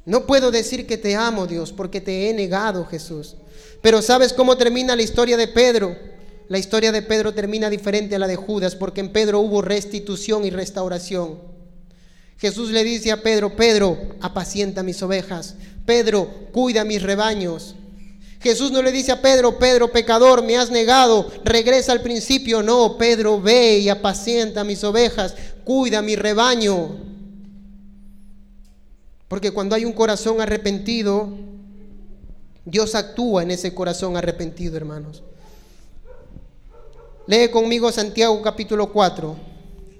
[0.06, 3.36] No puedo decir que te amo, Dios, porque te he negado, Jesús.
[3.82, 5.98] Pero ¿sabes cómo termina la historia de Pedro?
[6.48, 10.46] La historia de Pedro termina diferente a la de Judas, porque en Pedro hubo restitución
[10.46, 11.38] y restauración.
[12.38, 15.56] Jesús le dice a Pedro, Pedro, apacienta mis ovejas.
[15.86, 17.76] Pedro, cuida mis rebaños.
[18.46, 22.62] Jesús no le dice a Pedro, Pedro, pecador, me has negado, regresa al principio.
[22.62, 26.96] No, Pedro, ve y apacienta mis ovejas, cuida mi rebaño.
[29.28, 31.28] Porque cuando hay un corazón arrepentido,
[32.66, 35.24] Dios actúa en ese corazón arrepentido, hermanos.
[37.26, 39.36] Lee conmigo Santiago capítulo 4.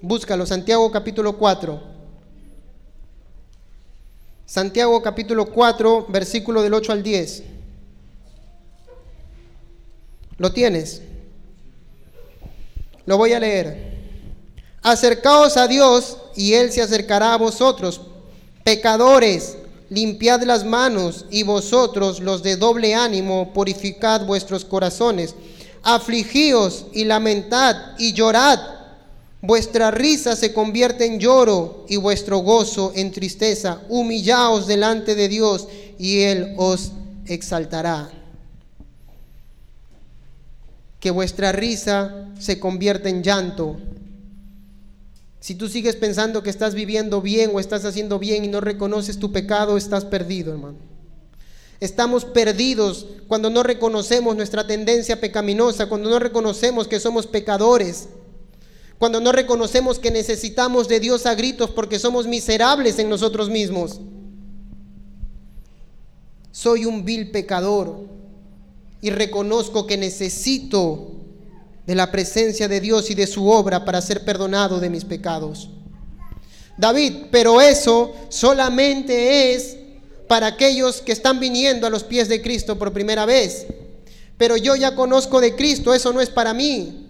[0.02, 1.82] Búscalo, Santiago capítulo 4.
[4.44, 7.55] Santiago capítulo 4, versículo del 8 al 10.
[10.38, 11.02] ¿Lo tienes?
[13.06, 13.96] Lo voy a leer.
[14.82, 18.00] Acercaos a Dios y Él se acercará a vosotros.
[18.64, 19.56] Pecadores,
[19.90, 25.34] limpiad las manos y vosotros los de doble ánimo, purificad vuestros corazones
[25.86, 28.58] afligíos y lamentad y llorad.
[29.40, 33.82] Vuestra risa se convierte en lloro y vuestro gozo en tristeza.
[33.88, 36.90] Humillaos delante de Dios y Él os
[37.26, 38.10] exaltará.
[41.06, 43.76] Que vuestra risa se convierta en llanto.
[45.38, 49.20] Si tú sigues pensando que estás viviendo bien o estás haciendo bien y no reconoces
[49.20, 50.78] tu pecado, estás perdido, hermano.
[51.78, 58.08] Estamos perdidos cuando no reconocemos nuestra tendencia pecaminosa, cuando no reconocemos que somos pecadores,
[58.98, 64.00] cuando no reconocemos que necesitamos de Dios a gritos porque somos miserables en nosotros mismos.
[66.50, 68.15] Soy un vil pecador
[69.06, 71.12] y reconozco que necesito
[71.86, 75.70] de la presencia de Dios y de su obra para ser perdonado de mis pecados.
[76.76, 79.76] David, pero eso solamente es
[80.26, 83.68] para aquellos que están viniendo a los pies de Cristo por primera vez.
[84.38, 87.06] Pero yo ya conozco de Cristo, eso no es para mí.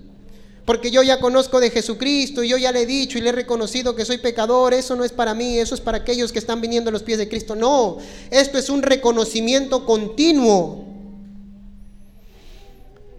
[0.67, 3.33] Porque yo ya conozco de Jesucristo y yo ya le he dicho y le he
[3.33, 6.61] reconocido que soy pecador, eso no es para mí, eso es para aquellos que están
[6.61, 7.57] viniendo a los pies de Cristo.
[7.57, 7.97] No,
[8.31, 10.96] esto es un reconocimiento continuo.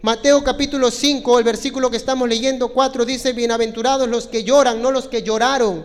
[0.08, 4.90] Mateo capítulo 5, el versículo que estamos leyendo 4 dice, bienaventurados los que lloran, no
[4.90, 5.84] los que lloraron.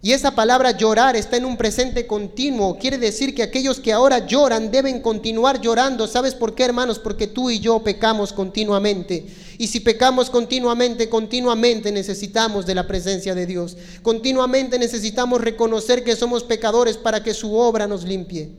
[0.00, 2.78] Y esa palabra llorar está en un presente continuo.
[2.78, 6.06] Quiere decir que aquellos que ahora lloran deben continuar llorando.
[6.06, 6.98] ¿Sabes por qué, hermanos?
[6.98, 9.26] Porque tú y yo pecamos continuamente.
[9.58, 13.76] Y si pecamos continuamente, continuamente necesitamos de la presencia de Dios.
[14.00, 18.52] Continuamente necesitamos reconocer que somos pecadores para que su obra nos limpie.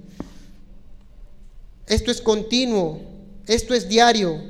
[1.87, 3.14] Esto es continuo.
[3.47, 4.41] Esto es diario.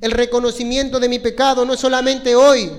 [0.00, 2.70] El reconocimiento de mi pecado no es solamente hoy.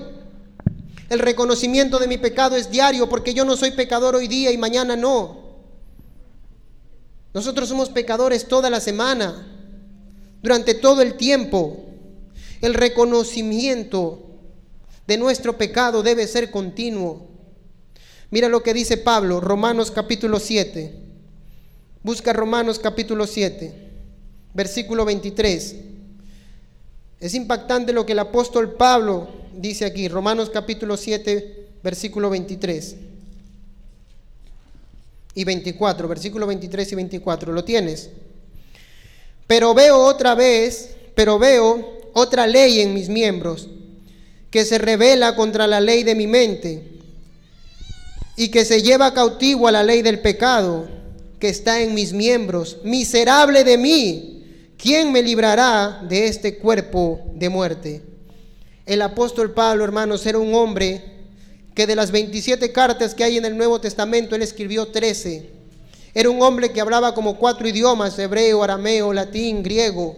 [1.08, 4.58] El reconocimiento de mi pecado es diario porque yo no soy pecador hoy día y
[4.58, 5.46] mañana no.
[7.32, 9.46] Nosotros somos pecadores toda la semana,
[10.42, 11.84] durante todo el tiempo.
[12.60, 14.26] El reconocimiento
[15.06, 17.28] de nuestro pecado debe ser continuo.
[18.30, 20.94] Mira lo que dice Pablo, Romanos capítulo 7.
[22.02, 23.85] Busca Romanos capítulo 7,
[24.56, 25.76] versículo 23.
[27.20, 32.96] Es impactante lo que el apóstol Pablo dice aquí, Romanos capítulo 7, versículo 23
[35.34, 38.08] y 24, versículo 23 y 24, ¿lo tienes?
[39.46, 43.68] Pero veo otra vez, pero veo otra ley en mis miembros,
[44.50, 46.82] que se revela contra la ley de mi mente
[48.36, 50.88] y que se lleva cautivo a la ley del pecado
[51.38, 52.78] que está en mis miembros.
[52.82, 54.35] Miserable de mí,
[54.76, 58.02] ¿quién me librará de este cuerpo de muerte?
[58.84, 61.02] El apóstol Pablo, hermanos, era un hombre
[61.74, 65.50] que de las 27 cartas que hay en el Nuevo Testamento, él escribió 13.
[66.14, 70.16] Era un hombre que hablaba como cuatro idiomas, hebreo, arameo, latín, griego.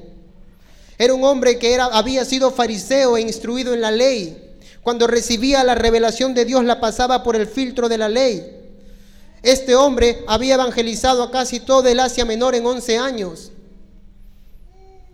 [0.96, 4.56] Era un hombre que era, había sido fariseo e instruido en la ley.
[4.82, 8.58] Cuando recibía la revelación de Dios la pasaba por el filtro de la ley.
[9.42, 13.52] Este hombre había evangelizado a casi todo el Asia Menor en 11 años.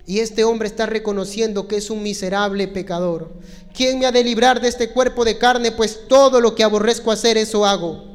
[0.07, 3.33] Y este hombre está reconociendo que es un miserable pecador.
[3.75, 5.73] ¿Quién me ha de librar de este cuerpo de carne?
[5.73, 8.15] Pues todo lo que aborrezco hacer, eso hago.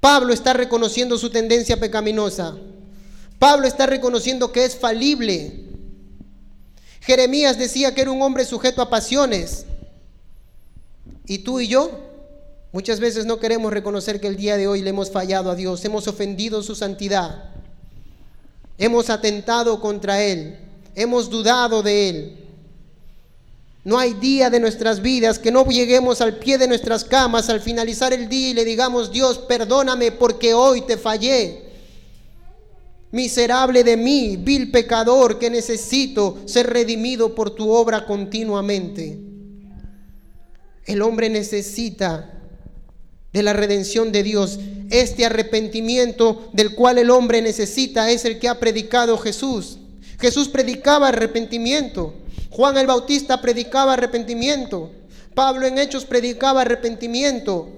[0.00, 2.56] Pablo está reconociendo su tendencia pecaminosa.
[3.38, 5.64] Pablo está reconociendo que es falible.
[7.00, 9.64] Jeremías decía que era un hombre sujeto a pasiones.
[11.26, 12.00] Y tú y yo
[12.72, 15.84] muchas veces no queremos reconocer que el día de hoy le hemos fallado a Dios,
[15.84, 17.53] hemos ofendido su santidad,
[18.78, 20.58] hemos atentado contra Él,
[20.94, 22.36] hemos dudado de Él.
[23.84, 27.60] No hay día de nuestras vidas que no lleguemos al pie de nuestras camas al
[27.60, 31.64] finalizar el día y le digamos, Dios, perdóname porque hoy te fallé.
[33.10, 39.18] Miserable de mí, vil pecador que necesito ser redimido por tu obra continuamente.
[40.86, 42.33] El hombre necesita
[43.34, 44.58] de la redención de Dios.
[44.90, 49.78] Este arrepentimiento del cual el hombre necesita es el que ha predicado Jesús.
[50.20, 52.14] Jesús predicaba arrepentimiento.
[52.48, 54.92] Juan el Bautista predicaba arrepentimiento.
[55.34, 57.68] Pablo en Hechos predicaba arrepentimiento.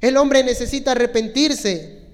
[0.00, 2.04] El hombre necesita arrepentirse.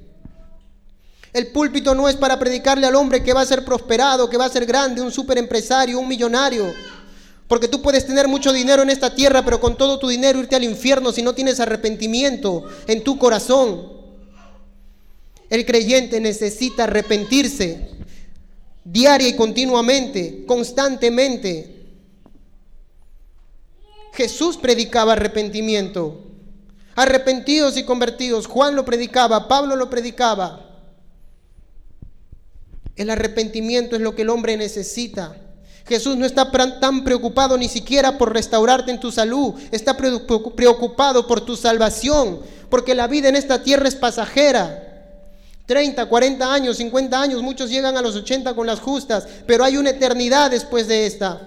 [1.34, 4.46] El púlpito no es para predicarle al hombre que va a ser prosperado, que va
[4.46, 6.72] a ser grande, un superempresario, un millonario.
[7.50, 10.54] Porque tú puedes tener mucho dinero en esta tierra, pero con todo tu dinero irte
[10.54, 13.90] al infierno si no tienes arrepentimiento en tu corazón.
[15.48, 17.90] El creyente necesita arrepentirse
[18.84, 21.88] diaria y continuamente, constantemente.
[24.12, 26.20] Jesús predicaba arrepentimiento.
[26.94, 28.46] Arrepentidos y convertidos.
[28.46, 30.70] Juan lo predicaba, Pablo lo predicaba.
[32.94, 35.49] El arrepentimiento es lo que el hombre necesita.
[35.86, 41.40] Jesús no está tan preocupado ni siquiera por restaurarte en tu salud, está preocupado por
[41.40, 44.86] tu salvación, porque la vida en esta tierra es pasajera.
[45.66, 49.76] 30, 40 años, 50 años, muchos llegan a los 80 con las justas, pero hay
[49.76, 51.40] una eternidad después de esta.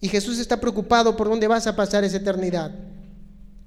[0.00, 2.72] Y Jesús está preocupado por dónde vas a pasar esa eternidad.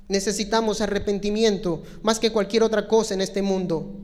[0.07, 3.99] Necesitamos arrepentimiento más que cualquier otra cosa en este mundo.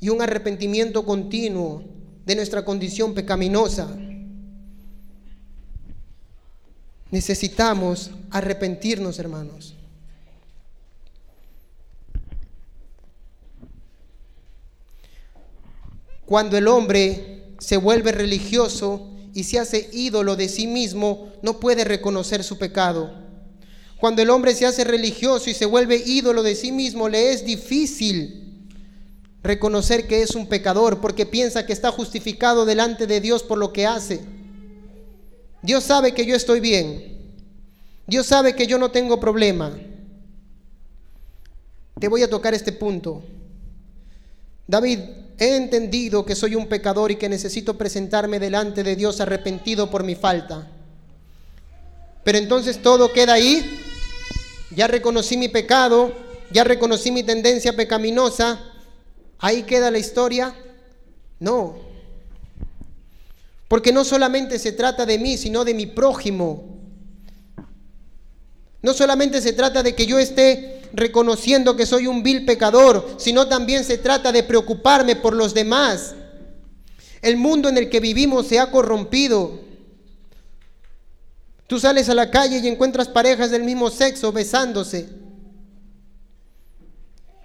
[0.00, 1.82] Y un arrepentimiento continuo
[2.28, 3.88] de nuestra condición pecaminosa.
[7.10, 9.74] Necesitamos arrepentirnos, hermanos.
[16.26, 21.84] Cuando el hombre se vuelve religioso y se hace ídolo de sí mismo, no puede
[21.84, 23.10] reconocer su pecado.
[23.98, 27.46] Cuando el hombre se hace religioso y se vuelve ídolo de sí mismo, le es
[27.46, 28.47] difícil
[29.42, 33.72] reconocer que es un pecador porque piensa que está justificado delante de Dios por lo
[33.72, 34.20] que hace.
[35.62, 37.18] Dios sabe que yo estoy bien.
[38.06, 39.76] Dios sabe que yo no tengo problema.
[41.98, 43.22] Te voy a tocar este punto.
[44.66, 45.00] David
[45.38, 50.04] he entendido que soy un pecador y que necesito presentarme delante de Dios arrepentido por
[50.04, 50.68] mi falta.
[52.24, 53.78] Pero entonces todo queda ahí.
[54.74, 56.12] Ya reconocí mi pecado,
[56.52, 58.60] ya reconocí mi tendencia pecaminosa.
[59.38, 60.54] Ahí queda la historia.
[61.38, 61.76] No.
[63.68, 66.78] Porque no solamente se trata de mí, sino de mi prójimo.
[68.80, 73.46] No solamente se trata de que yo esté reconociendo que soy un vil pecador, sino
[73.46, 76.14] también se trata de preocuparme por los demás.
[77.20, 79.60] El mundo en el que vivimos se ha corrompido.
[81.66, 85.08] Tú sales a la calle y encuentras parejas del mismo sexo besándose.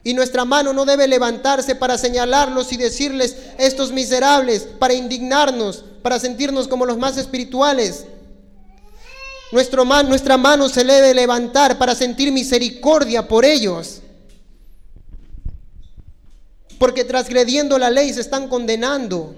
[0.03, 6.19] Y nuestra mano no debe levantarse para señalarlos y decirles estos miserables, para indignarnos, para
[6.19, 8.05] sentirnos como los más espirituales
[9.53, 14.01] nuestra mano se debe levantar para sentir misericordia por ellos.
[16.79, 19.35] Porque transgrediendo la ley se están condenando.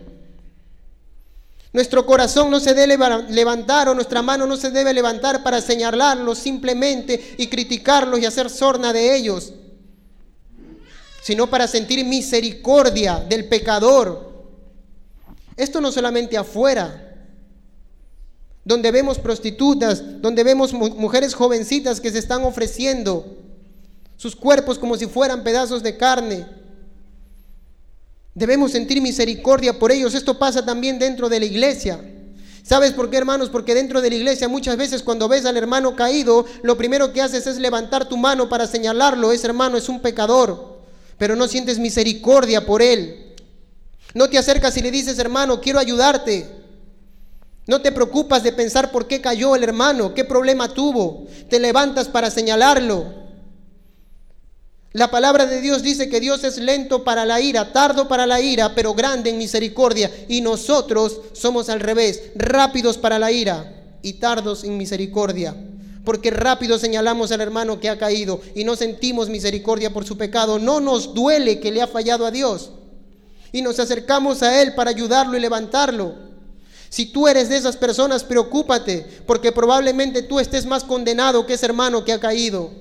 [1.74, 2.98] Nuestro corazón no se debe
[3.30, 8.50] levantar o nuestra mano no se debe levantar para señalarlos simplemente y criticarlos y hacer
[8.50, 9.52] sorna de ellos,
[11.26, 14.32] sino para sentir misericordia del pecador.
[15.58, 17.16] Esto no solamente afuera,
[18.64, 23.38] donde vemos prostitutas, donde vemos mujeres jovencitas que se están ofreciendo
[24.18, 26.46] sus cuerpos como si fueran pedazos de carne.
[28.36, 30.14] Debemos sentir misericordia por ellos.
[30.14, 32.00] Esto pasa también dentro de la iglesia.
[32.62, 33.50] ¿Sabes por qué, hermanos?
[33.50, 37.24] Porque dentro de la iglesia muchas veces cuando ves al hermano caído, lo primero que
[37.24, 39.32] haces es levantar tu mano para señalarlo.
[39.32, 40.75] Ese hermano es un pecador,
[41.18, 43.34] pero no sientes misericordia por él.
[44.14, 46.48] No te acercas y le dices, hermano, quiero ayudarte.
[47.68, 51.26] No te preocupas de pensar por qué cayó el hermano, qué problema tuvo.
[51.50, 53.26] Te levantas para señalarlo.
[54.94, 58.40] La palabra de Dios dice que Dios es lento para la ira, tardo para la
[58.40, 60.10] ira, pero grande en misericordia.
[60.30, 65.54] Y nosotros somos al revés, rápidos para la ira y tardos en misericordia.
[66.06, 70.60] Porque rápido señalamos al hermano que ha caído y no sentimos misericordia por su pecado.
[70.60, 72.72] No nos duele que le ha fallado a Dios.
[73.52, 76.14] Y nos acercamos a Él para ayudarlo y levantarlo.
[76.90, 81.66] Si tú eres de esas personas, preocúpate, porque probablemente tú estés más condenado que ese
[81.66, 82.72] hermano que ha caído.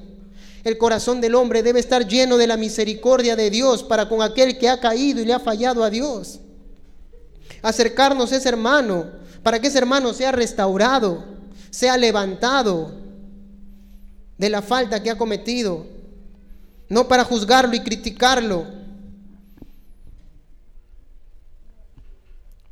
[0.62, 4.58] El corazón del hombre debe estar lleno de la misericordia de Dios para con aquel
[4.58, 6.40] que ha caído y le ha fallado a Dios.
[7.62, 9.06] Acercarnos a ese hermano
[9.42, 11.24] para que ese hermano sea restaurado,
[11.70, 13.03] sea levantado
[14.38, 15.86] de la falta que ha cometido,
[16.88, 18.66] no para juzgarlo y criticarlo.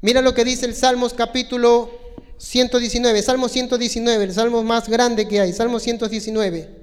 [0.01, 1.91] Mira lo que dice el Salmos capítulo
[2.39, 6.83] 119, Salmo 119, el salmo más grande que hay, Salmo 119.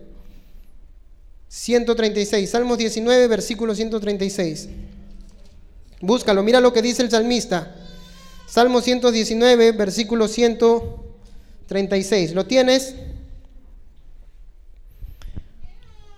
[1.50, 4.70] 136, Salmos 19, versículo 136.
[6.00, 7.76] Búscalo, mira lo que dice el salmista.
[8.48, 12.34] Salmo 119, versículo 136.
[12.34, 12.96] ¿Lo tienes?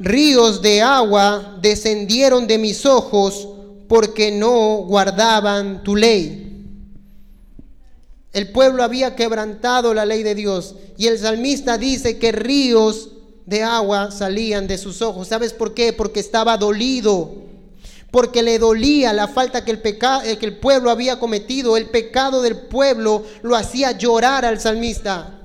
[0.04, 3.48] Ríos de agua descendieron de mis ojos
[3.88, 6.48] porque no guardaban tu ley.
[8.34, 13.10] El pueblo había quebrantado la ley de Dios y el salmista dice que ríos
[13.46, 15.28] de agua salían de sus ojos.
[15.28, 15.94] ¿Sabes por qué?
[15.94, 17.36] Porque estaba dolido.
[18.10, 21.78] Porque le dolía la falta que el, pecado, que el pueblo había cometido.
[21.78, 25.41] El pecado del pueblo lo hacía llorar al salmista.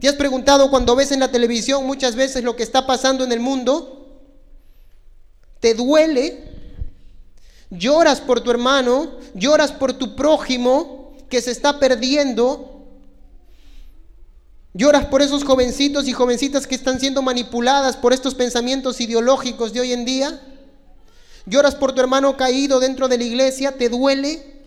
[0.00, 3.32] ¿Te has preguntado cuando ves en la televisión muchas veces lo que está pasando en
[3.32, 4.24] el mundo?
[5.60, 6.44] ¿Te duele?
[7.70, 12.70] Lloras por tu hermano, lloras por tu prójimo que se está perdiendo,
[14.72, 19.80] Lloras por esos jovencitos y jovencitas que están siendo manipuladas por estos pensamientos ideológicos de
[19.80, 20.40] hoy en día.
[21.46, 24.60] Lloras por tu hermano caído dentro de la iglesia, te duele.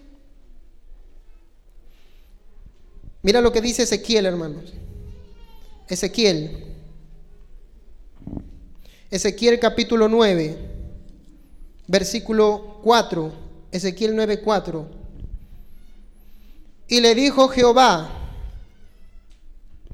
[3.21, 4.73] Mira lo que dice Ezequiel, hermanos.
[5.87, 6.73] Ezequiel.
[9.11, 10.57] Ezequiel capítulo 9,
[11.87, 13.31] versículo 4.
[13.71, 14.87] Ezequiel 9, 4.
[16.87, 18.09] Y le dijo Jehová,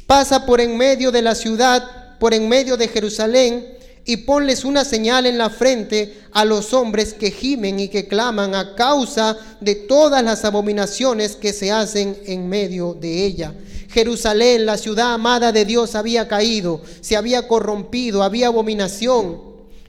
[0.06, 3.66] pasa por en medio de la ciudad, por en medio de Jerusalén,
[4.06, 8.56] y ponles una señal en la frente a los hombres que gimen y que claman
[8.56, 13.54] a causa de todas las abominaciones que se hacen en medio de ella.
[13.90, 19.42] Jerusalén, la ciudad amada de Dios, había caído, se había corrompido, había abominación,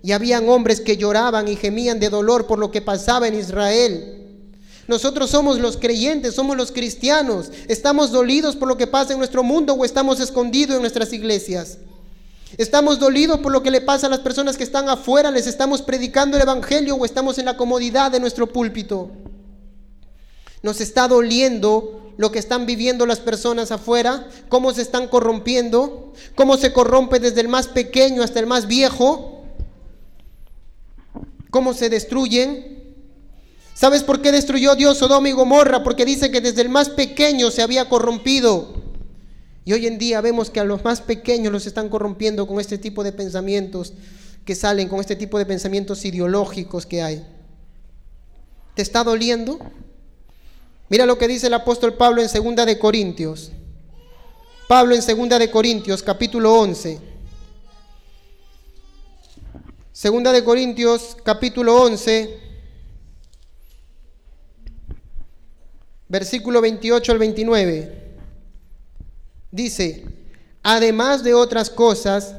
[0.02, 4.16] y habían hombres que lloraban y gemían de dolor por lo que pasaba en Israel.
[4.88, 7.52] Nosotros somos los creyentes, somos los cristianos.
[7.68, 11.78] ¿Estamos dolidos por lo que pasa en nuestro mundo o estamos escondidos en nuestras iglesias?
[12.56, 15.30] ¿Estamos dolidos por lo que le pasa a las personas que están afuera?
[15.30, 19.10] ¿Les estamos predicando el Evangelio o estamos en la comodidad de nuestro púlpito?
[20.62, 24.28] ¿Nos está doliendo lo que están viviendo las personas afuera?
[24.50, 26.12] ¿Cómo se están corrompiendo?
[26.34, 29.42] ¿Cómo se corrompe desde el más pequeño hasta el más viejo?
[31.48, 32.94] ¿Cómo se destruyen?
[33.72, 35.82] ¿Sabes por qué destruyó Dios Sodoma y Gomorra?
[35.82, 38.74] Porque dice que desde el más pequeño se había corrompido.
[39.64, 42.76] Y hoy en día vemos que a los más pequeños los están corrompiendo con este
[42.76, 43.94] tipo de pensamientos
[44.44, 47.26] que salen, con este tipo de pensamientos ideológicos que hay.
[48.74, 49.58] ¿Te está doliendo?
[50.90, 53.52] Mira lo que dice el apóstol Pablo en Segunda de Corintios.
[54.68, 57.00] Pablo en Segunda de Corintios, capítulo 11.
[59.92, 62.50] Segunda de Corintios, capítulo 11
[66.10, 68.16] versículo 28 al 29.
[69.52, 70.04] Dice,
[70.62, 72.34] además de otras cosas,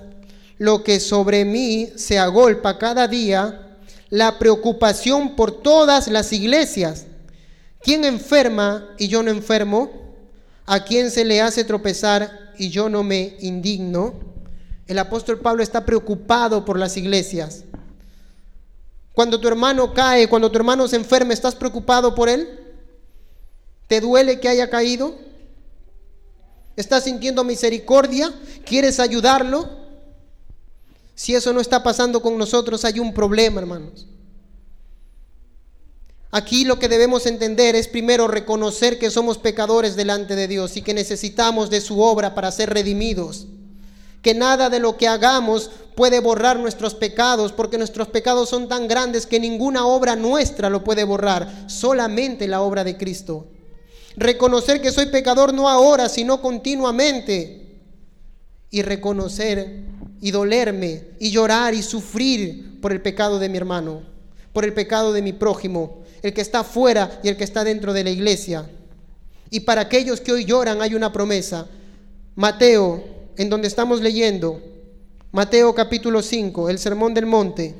[0.57, 3.77] lo que sobre mí se agolpa cada día,
[4.09, 7.07] la preocupación por todas las iglesias.
[7.83, 9.91] ¿Quién enferma y yo no enfermo?
[10.65, 14.13] ¿A quién se le hace tropezar y yo no me indigno?
[14.87, 17.63] El apóstol Pablo está preocupado por las iglesias.
[19.13, 22.59] Cuando tu hermano cae, cuando tu hermano se enferma, ¿estás preocupado por él?
[23.87, 25.15] ¿Te duele que haya caído?
[26.75, 28.33] ¿Estás sintiendo misericordia?
[28.65, 29.69] ¿Quieres ayudarlo?
[31.15, 34.07] Si eso no está pasando con nosotros, hay un problema, hermanos.
[36.31, 40.81] Aquí lo que debemos entender es primero reconocer que somos pecadores delante de Dios y
[40.81, 43.47] que necesitamos de su obra para ser redimidos.
[44.21, 48.87] Que nada de lo que hagamos puede borrar nuestros pecados, porque nuestros pecados son tan
[48.87, 53.47] grandes que ninguna obra nuestra lo puede borrar, solamente la obra de Cristo.
[54.15, 57.57] Reconocer que soy pecador no ahora, sino continuamente.
[58.69, 59.83] Y reconocer
[60.21, 64.03] y dolerme y llorar y sufrir por el pecado de mi hermano,
[64.53, 67.93] por el pecado de mi prójimo, el que está fuera y el que está dentro
[67.93, 68.69] de la iglesia.
[69.49, 71.67] Y para aquellos que hoy lloran hay una promesa.
[72.35, 73.03] Mateo,
[73.37, 74.61] en donde estamos leyendo,
[75.31, 77.75] Mateo capítulo 5, el Sermón del Monte.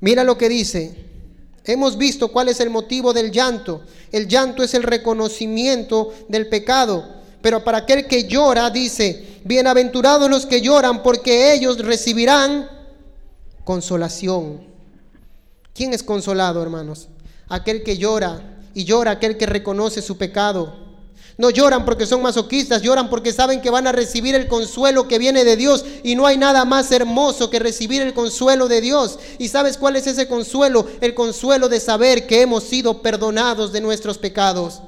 [0.00, 1.04] Mira lo que dice
[1.64, 3.82] Hemos visto cuál es el motivo del llanto.
[4.12, 7.22] El llanto es el reconocimiento del pecado.
[7.40, 12.68] Pero para aquel que llora, dice, bienaventurados los que lloran porque ellos recibirán
[13.64, 14.73] consolación.
[15.74, 17.08] ¿Quién es consolado, hermanos?
[17.48, 20.84] Aquel que llora y llora aquel que reconoce su pecado.
[21.36, 25.18] No lloran porque son masoquistas, lloran porque saben que van a recibir el consuelo que
[25.18, 25.84] viene de Dios.
[26.04, 29.18] Y no hay nada más hermoso que recibir el consuelo de Dios.
[29.38, 30.86] ¿Y sabes cuál es ese consuelo?
[31.00, 34.80] El consuelo de saber que hemos sido perdonados de nuestros pecados.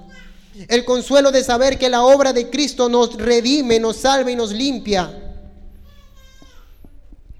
[0.69, 4.53] El consuelo de saber que la obra de Cristo nos redime, nos salva y nos
[4.53, 5.13] limpia.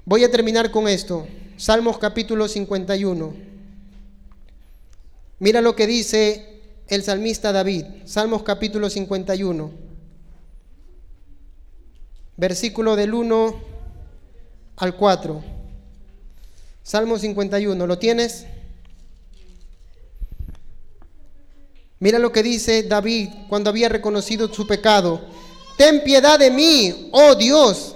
[0.05, 1.27] Voy a terminar con esto.
[1.57, 3.35] Salmos capítulo 51.
[5.39, 7.87] Mira lo que dice el salmista David.
[8.05, 9.71] Salmos capítulo 51.
[12.37, 13.55] Versículo del 1
[14.77, 15.45] al 4.
[16.83, 17.87] Salmo 51.
[17.87, 18.45] ¿Lo tienes?
[21.99, 25.23] Mira lo que dice David cuando había reconocido su pecado.
[25.79, 27.96] Ten piedad de mí, oh Dios,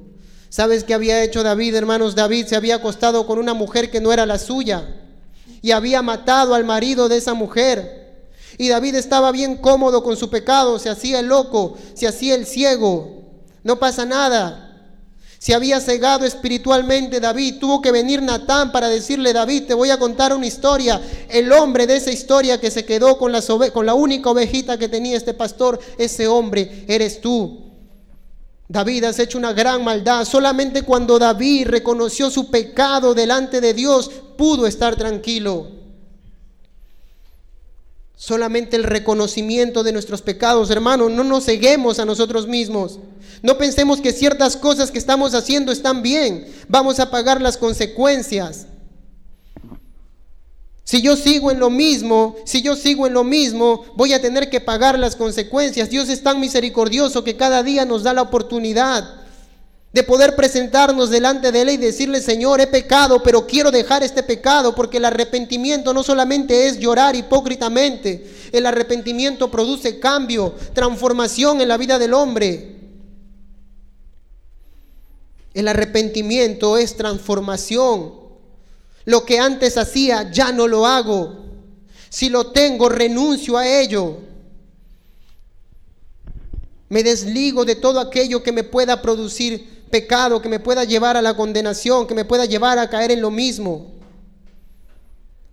[0.51, 2.13] ¿Sabes qué había hecho David, hermanos?
[2.13, 4.85] David se había acostado con una mujer que no era la suya
[5.61, 8.27] y había matado al marido de esa mujer.
[8.57, 12.45] Y David estaba bien cómodo con su pecado, se hacía el loco, se hacía el
[12.45, 13.29] ciego.
[13.63, 14.89] No pasa nada.
[15.39, 17.59] Se había cegado espiritualmente David.
[17.61, 21.01] Tuvo que venir Natán para decirle, David, te voy a contar una historia.
[21.29, 23.41] El hombre de esa historia que se quedó con la,
[23.71, 27.70] con la única ovejita que tenía este pastor, ese hombre eres tú.
[28.71, 30.23] David, has hecho una gran maldad.
[30.23, 35.67] Solamente cuando David reconoció su pecado delante de Dios, pudo estar tranquilo.
[38.15, 42.99] Solamente el reconocimiento de nuestros pecados, hermanos, no nos ceguemos a nosotros mismos.
[43.41, 46.47] No pensemos que ciertas cosas que estamos haciendo están bien.
[46.69, 48.67] Vamos a pagar las consecuencias.
[50.91, 54.49] Si yo sigo en lo mismo, si yo sigo en lo mismo, voy a tener
[54.49, 55.89] que pagar las consecuencias.
[55.89, 59.21] Dios es tan misericordioso que cada día nos da la oportunidad
[59.93, 64.21] de poder presentarnos delante de Él y decirle, Señor, he pecado, pero quiero dejar este
[64.21, 71.69] pecado, porque el arrepentimiento no solamente es llorar hipócritamente, el arrepentimiento produce cambio, transformación en
[71.69, 72.75] la vida del hombre.
[75.53, 78.20] El arrepentimiento es transformación.
[79.05, 81.45] Lo que antes hacía, ya no lo hago.
[82.09, 84.17] Si lo tengo, renuncio a ello.
[86.89, 91.21] Me desligo de todo aquello que me pueda producir pecado que me pueda llevar a
[91.21, 93.91] la condenación, que me pueda llevar a caer en lo mismo.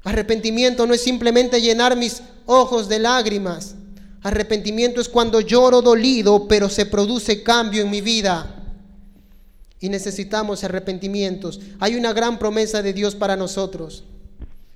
[0.05, 3.75] Arrepentimiento no es simplemente llenar mis ojos de lágrimas.
[4.23, 8.58] Arrepentimiento es cuando lloro dolido, pero se produce cambio en mi vida.
[9.81, 11.61] Y necesitamos arrepentimientos.
[11.79, 14.05] Hay una gran promesa de Dios para nosotros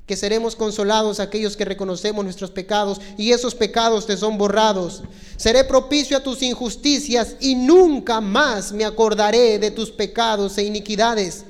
[0.06, 5.02] que seremos consolados aquellos que reconocemos nuestros pecados y esos pecados te son borrados.
[5.36, 11.44] Seré propicio a tus injusticias y nunca más me acordaré de tus pecados e iniquidades.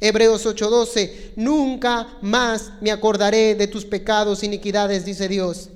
[0.00, 5.70] Hebreos 8:12, nunca más me acordaré de tus pecados e iniquidades, dice Dios.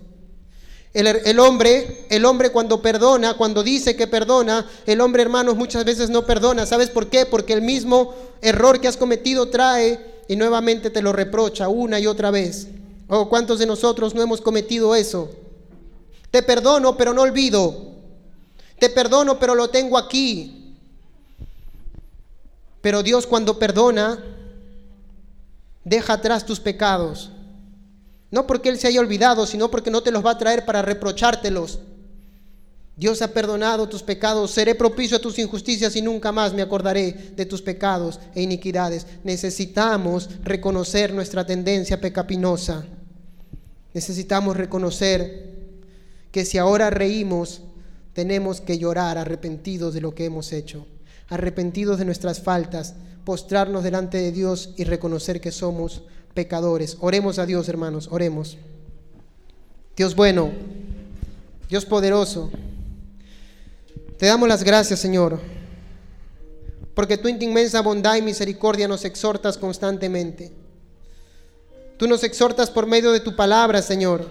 [0.95, 6.11] El, hombre, el hombre cuando perdona, cuando dice que perdona, el hombre hermanos muchas veces
[6.11, 6.67] no perdona.
[6.67, 7.25] ¿Sabes por qué?
[7.25, 12.07] Porque el mismo error que has cometido trae y nuevamente te lo reprocha una y
[12.07, 12.69] otra vez.
[13.09, 15.31] Oh, ¿cuántos de nosotros no hemos cometido eso?
[16.31, 17.93] Te perdono, pero no olvido.
[18.79, 20.75] Te perdono, pero lo tengo aquí.
[22.83, 24.23] Pero Dios cuando perdona,
[25.85, 27.32] deja atrás tus pecados.
[28.33, 30.83] No porque Él se haya olvidado, sino porque no te los va a traer para
[30.83, 31.79] reprochártelos.
[32.97, 37.33] Dios ha perdonado tus pecados, seré propicio a tus injusticias y nunca más me acordaré
[37.37, 39.07] de tus pecados e iniquidades.
[39.23, 42.85] Necesitamos reconocer nuestra tendencia pecaminosa.
[43.93, 45.53] Necesitamos reconocer
[46.31, 47.63] que si ahora reímos,
[48.15, 50.87] tenemos que llorar arrepentidos de lo que hemos hecho,
[51.29, 56.03] arrepentidos de nuestras faltas, postrarnos delante de Dios y reconocer que somos
[56.35, 56.97] pecadores.
[57.01, 58.57] Oremos a Dios, hermanos, oremos.
[59.97, 60.51] Dios bueno,
[61.69, 62.51] Dios poderoso.
[64.19, 65.41] Te damos las gracias, Señor,
[66.95, 70.53] porque tú en tu inmensa bondad y misericordia nos exhortas constantemente.
[71.97, 74.31] Tú nos exhortas por medio de tu palabra, Señor.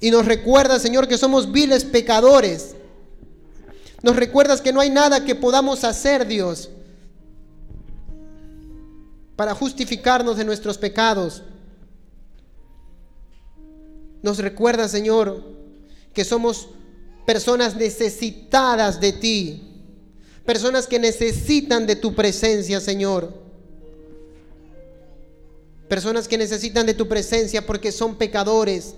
[0.00, 2.74] Y nos recuerdas, Señor, que somos viles pecadores.
[4.02, 6.68] Nos recuerdas que no hay nada que podamos hacer, Dios,
[9.36, 11.42] para justificarnos de nuestros pecados.
[14.22, 15.44] Nos recuerda, Señor,
[16.12, 16.68] que somos
[17.26, 19.62] personas necesitadas de ti,
[20.44, 23.32] personas que necesitan de tu presencia, Señor.
[25.88, 28.94] Personas que necesitan de tu presencia porque son pecadores.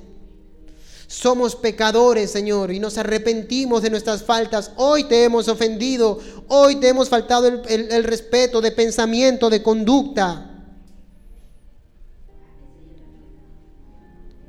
[1.08, 4.72] Somos pecadores, Señor, y nos arrepentimos de nuestras faltas.
[4.76, 10.52] Hoy te hemos ofendido, hoy te hemos faltado el, respeto de pensamiento, de conducta.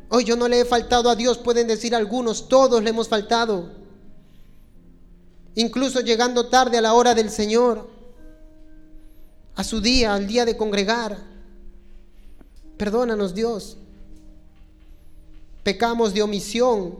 [0.10, 3.72] Hoy yo no le he faltado a Dios, pueden decir algunos, todos le hemos faltado.
[5.54, 7.88] Incluso llegando tarde a la hora del Señor,
[9.54, 11.18] a su día, al día de congregar.
[12.78, 13.78] Perdónanos Dios.
[15.68, 16.96] Pecamos de omisión.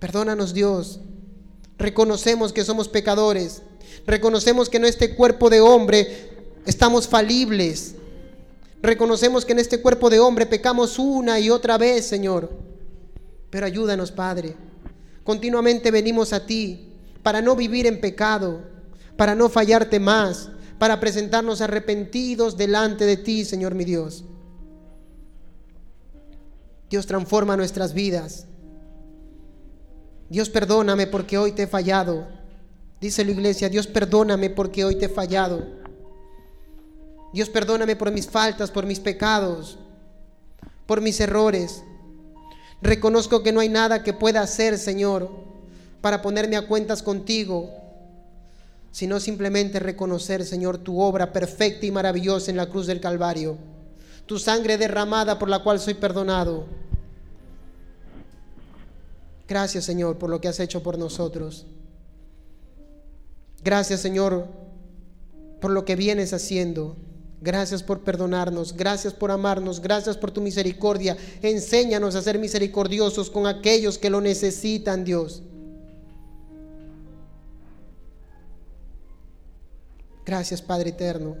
[0.00, 0.98] Perdónanos Dios.
[1.78, 3.62] Reconocemos que somos pecadores.
[4.08, 6.32] Reconocemos que en este cuerpo de hombre
[6.66, 7.94] estamos falibles.
[8.82, 12.50] Reconocemos que en este cuerpo de hombre pecamos una y otra vez, Señor.
[13.50, 14.56] Pero ayúdanos, Padre.
[15.22, 16.88] Continuamente venimos a ti
[17.22, 18.62] para no vivir en pecado,
[19.16, 20.50] para no fallarte más,
[20.80, 24.24] para presentarnos arrepentidos delante de ti, Señor mi Dios.
[26.90, 28.46] Dios transforma nuestras vidas.
[30.28, 32.26] Dios perdóname porque hoy te he fallado.
[33.00, 35.64] Dice la iglesia, Dios perdóname porque hoy te he fallado.
[37.32, 39.78] Dios perdóname por mis faltas, por mis pecados,
[40.86, 41.82] por mis errores.
[42.82, 45.30] Reconozco que no hay nada que pueda hacer, Señor,
[46.00, 47.70] para ponerme a cuentas contigo,
[48.90, 53.58] sino simplemente reconocer, Señor, tu obra perfecta y maravillosa en la cruz del Calvario,
[54.30, 56.64] tu sangre derramada por la cual soy perdonado.
[59.48, 61.66] Gracias, Señor, por lo que has hecho por nosotros.
[63.64, 64.46] Gracias, Señor,
[65.60, 66.94] por lo que vienes haciendo.
[67.40, 71.16] Gracias por perdonarnos, gracias por amarnos, gracias por tu misericordia.
[71.42, 75.42] Enséñanos a ser misericordiosos con aquellos que lo necesitan, Dios.
[80.24, 81.34] Gracias, Padre eterno,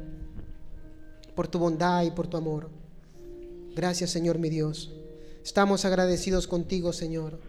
[1.36, 2.79] por tu bondad y por tu amor.
[3.80, 4.92] Gracias, Señor mi Dios.
[5.42, 7.40] Estamos agradecidos contigo, Señor.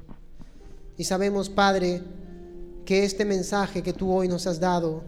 [0.96, 2.02] Y sabemos, Padre,
[2.86, 5.04] que este mensaje que tú hoy nos has dado,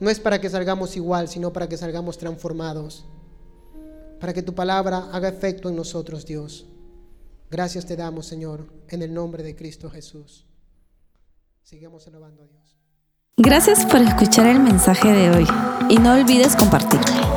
[0.00, 3.04] no es para que salgamos igual, sino para que salgamos transformados.
[4.18, 6.66] Para que tu palabra haga efecto en nosotros, Dios.
[7.48, 10.44] Gracias te damos, Señor, en el nombre de Cristo Jesús.
[11.62, 12.76] Sigamos alabando a Dios.
[13.36, 15.46] Gracias por escuchar el mensaje de hoy
[15.88, 17.36] y no olvides compartirlo.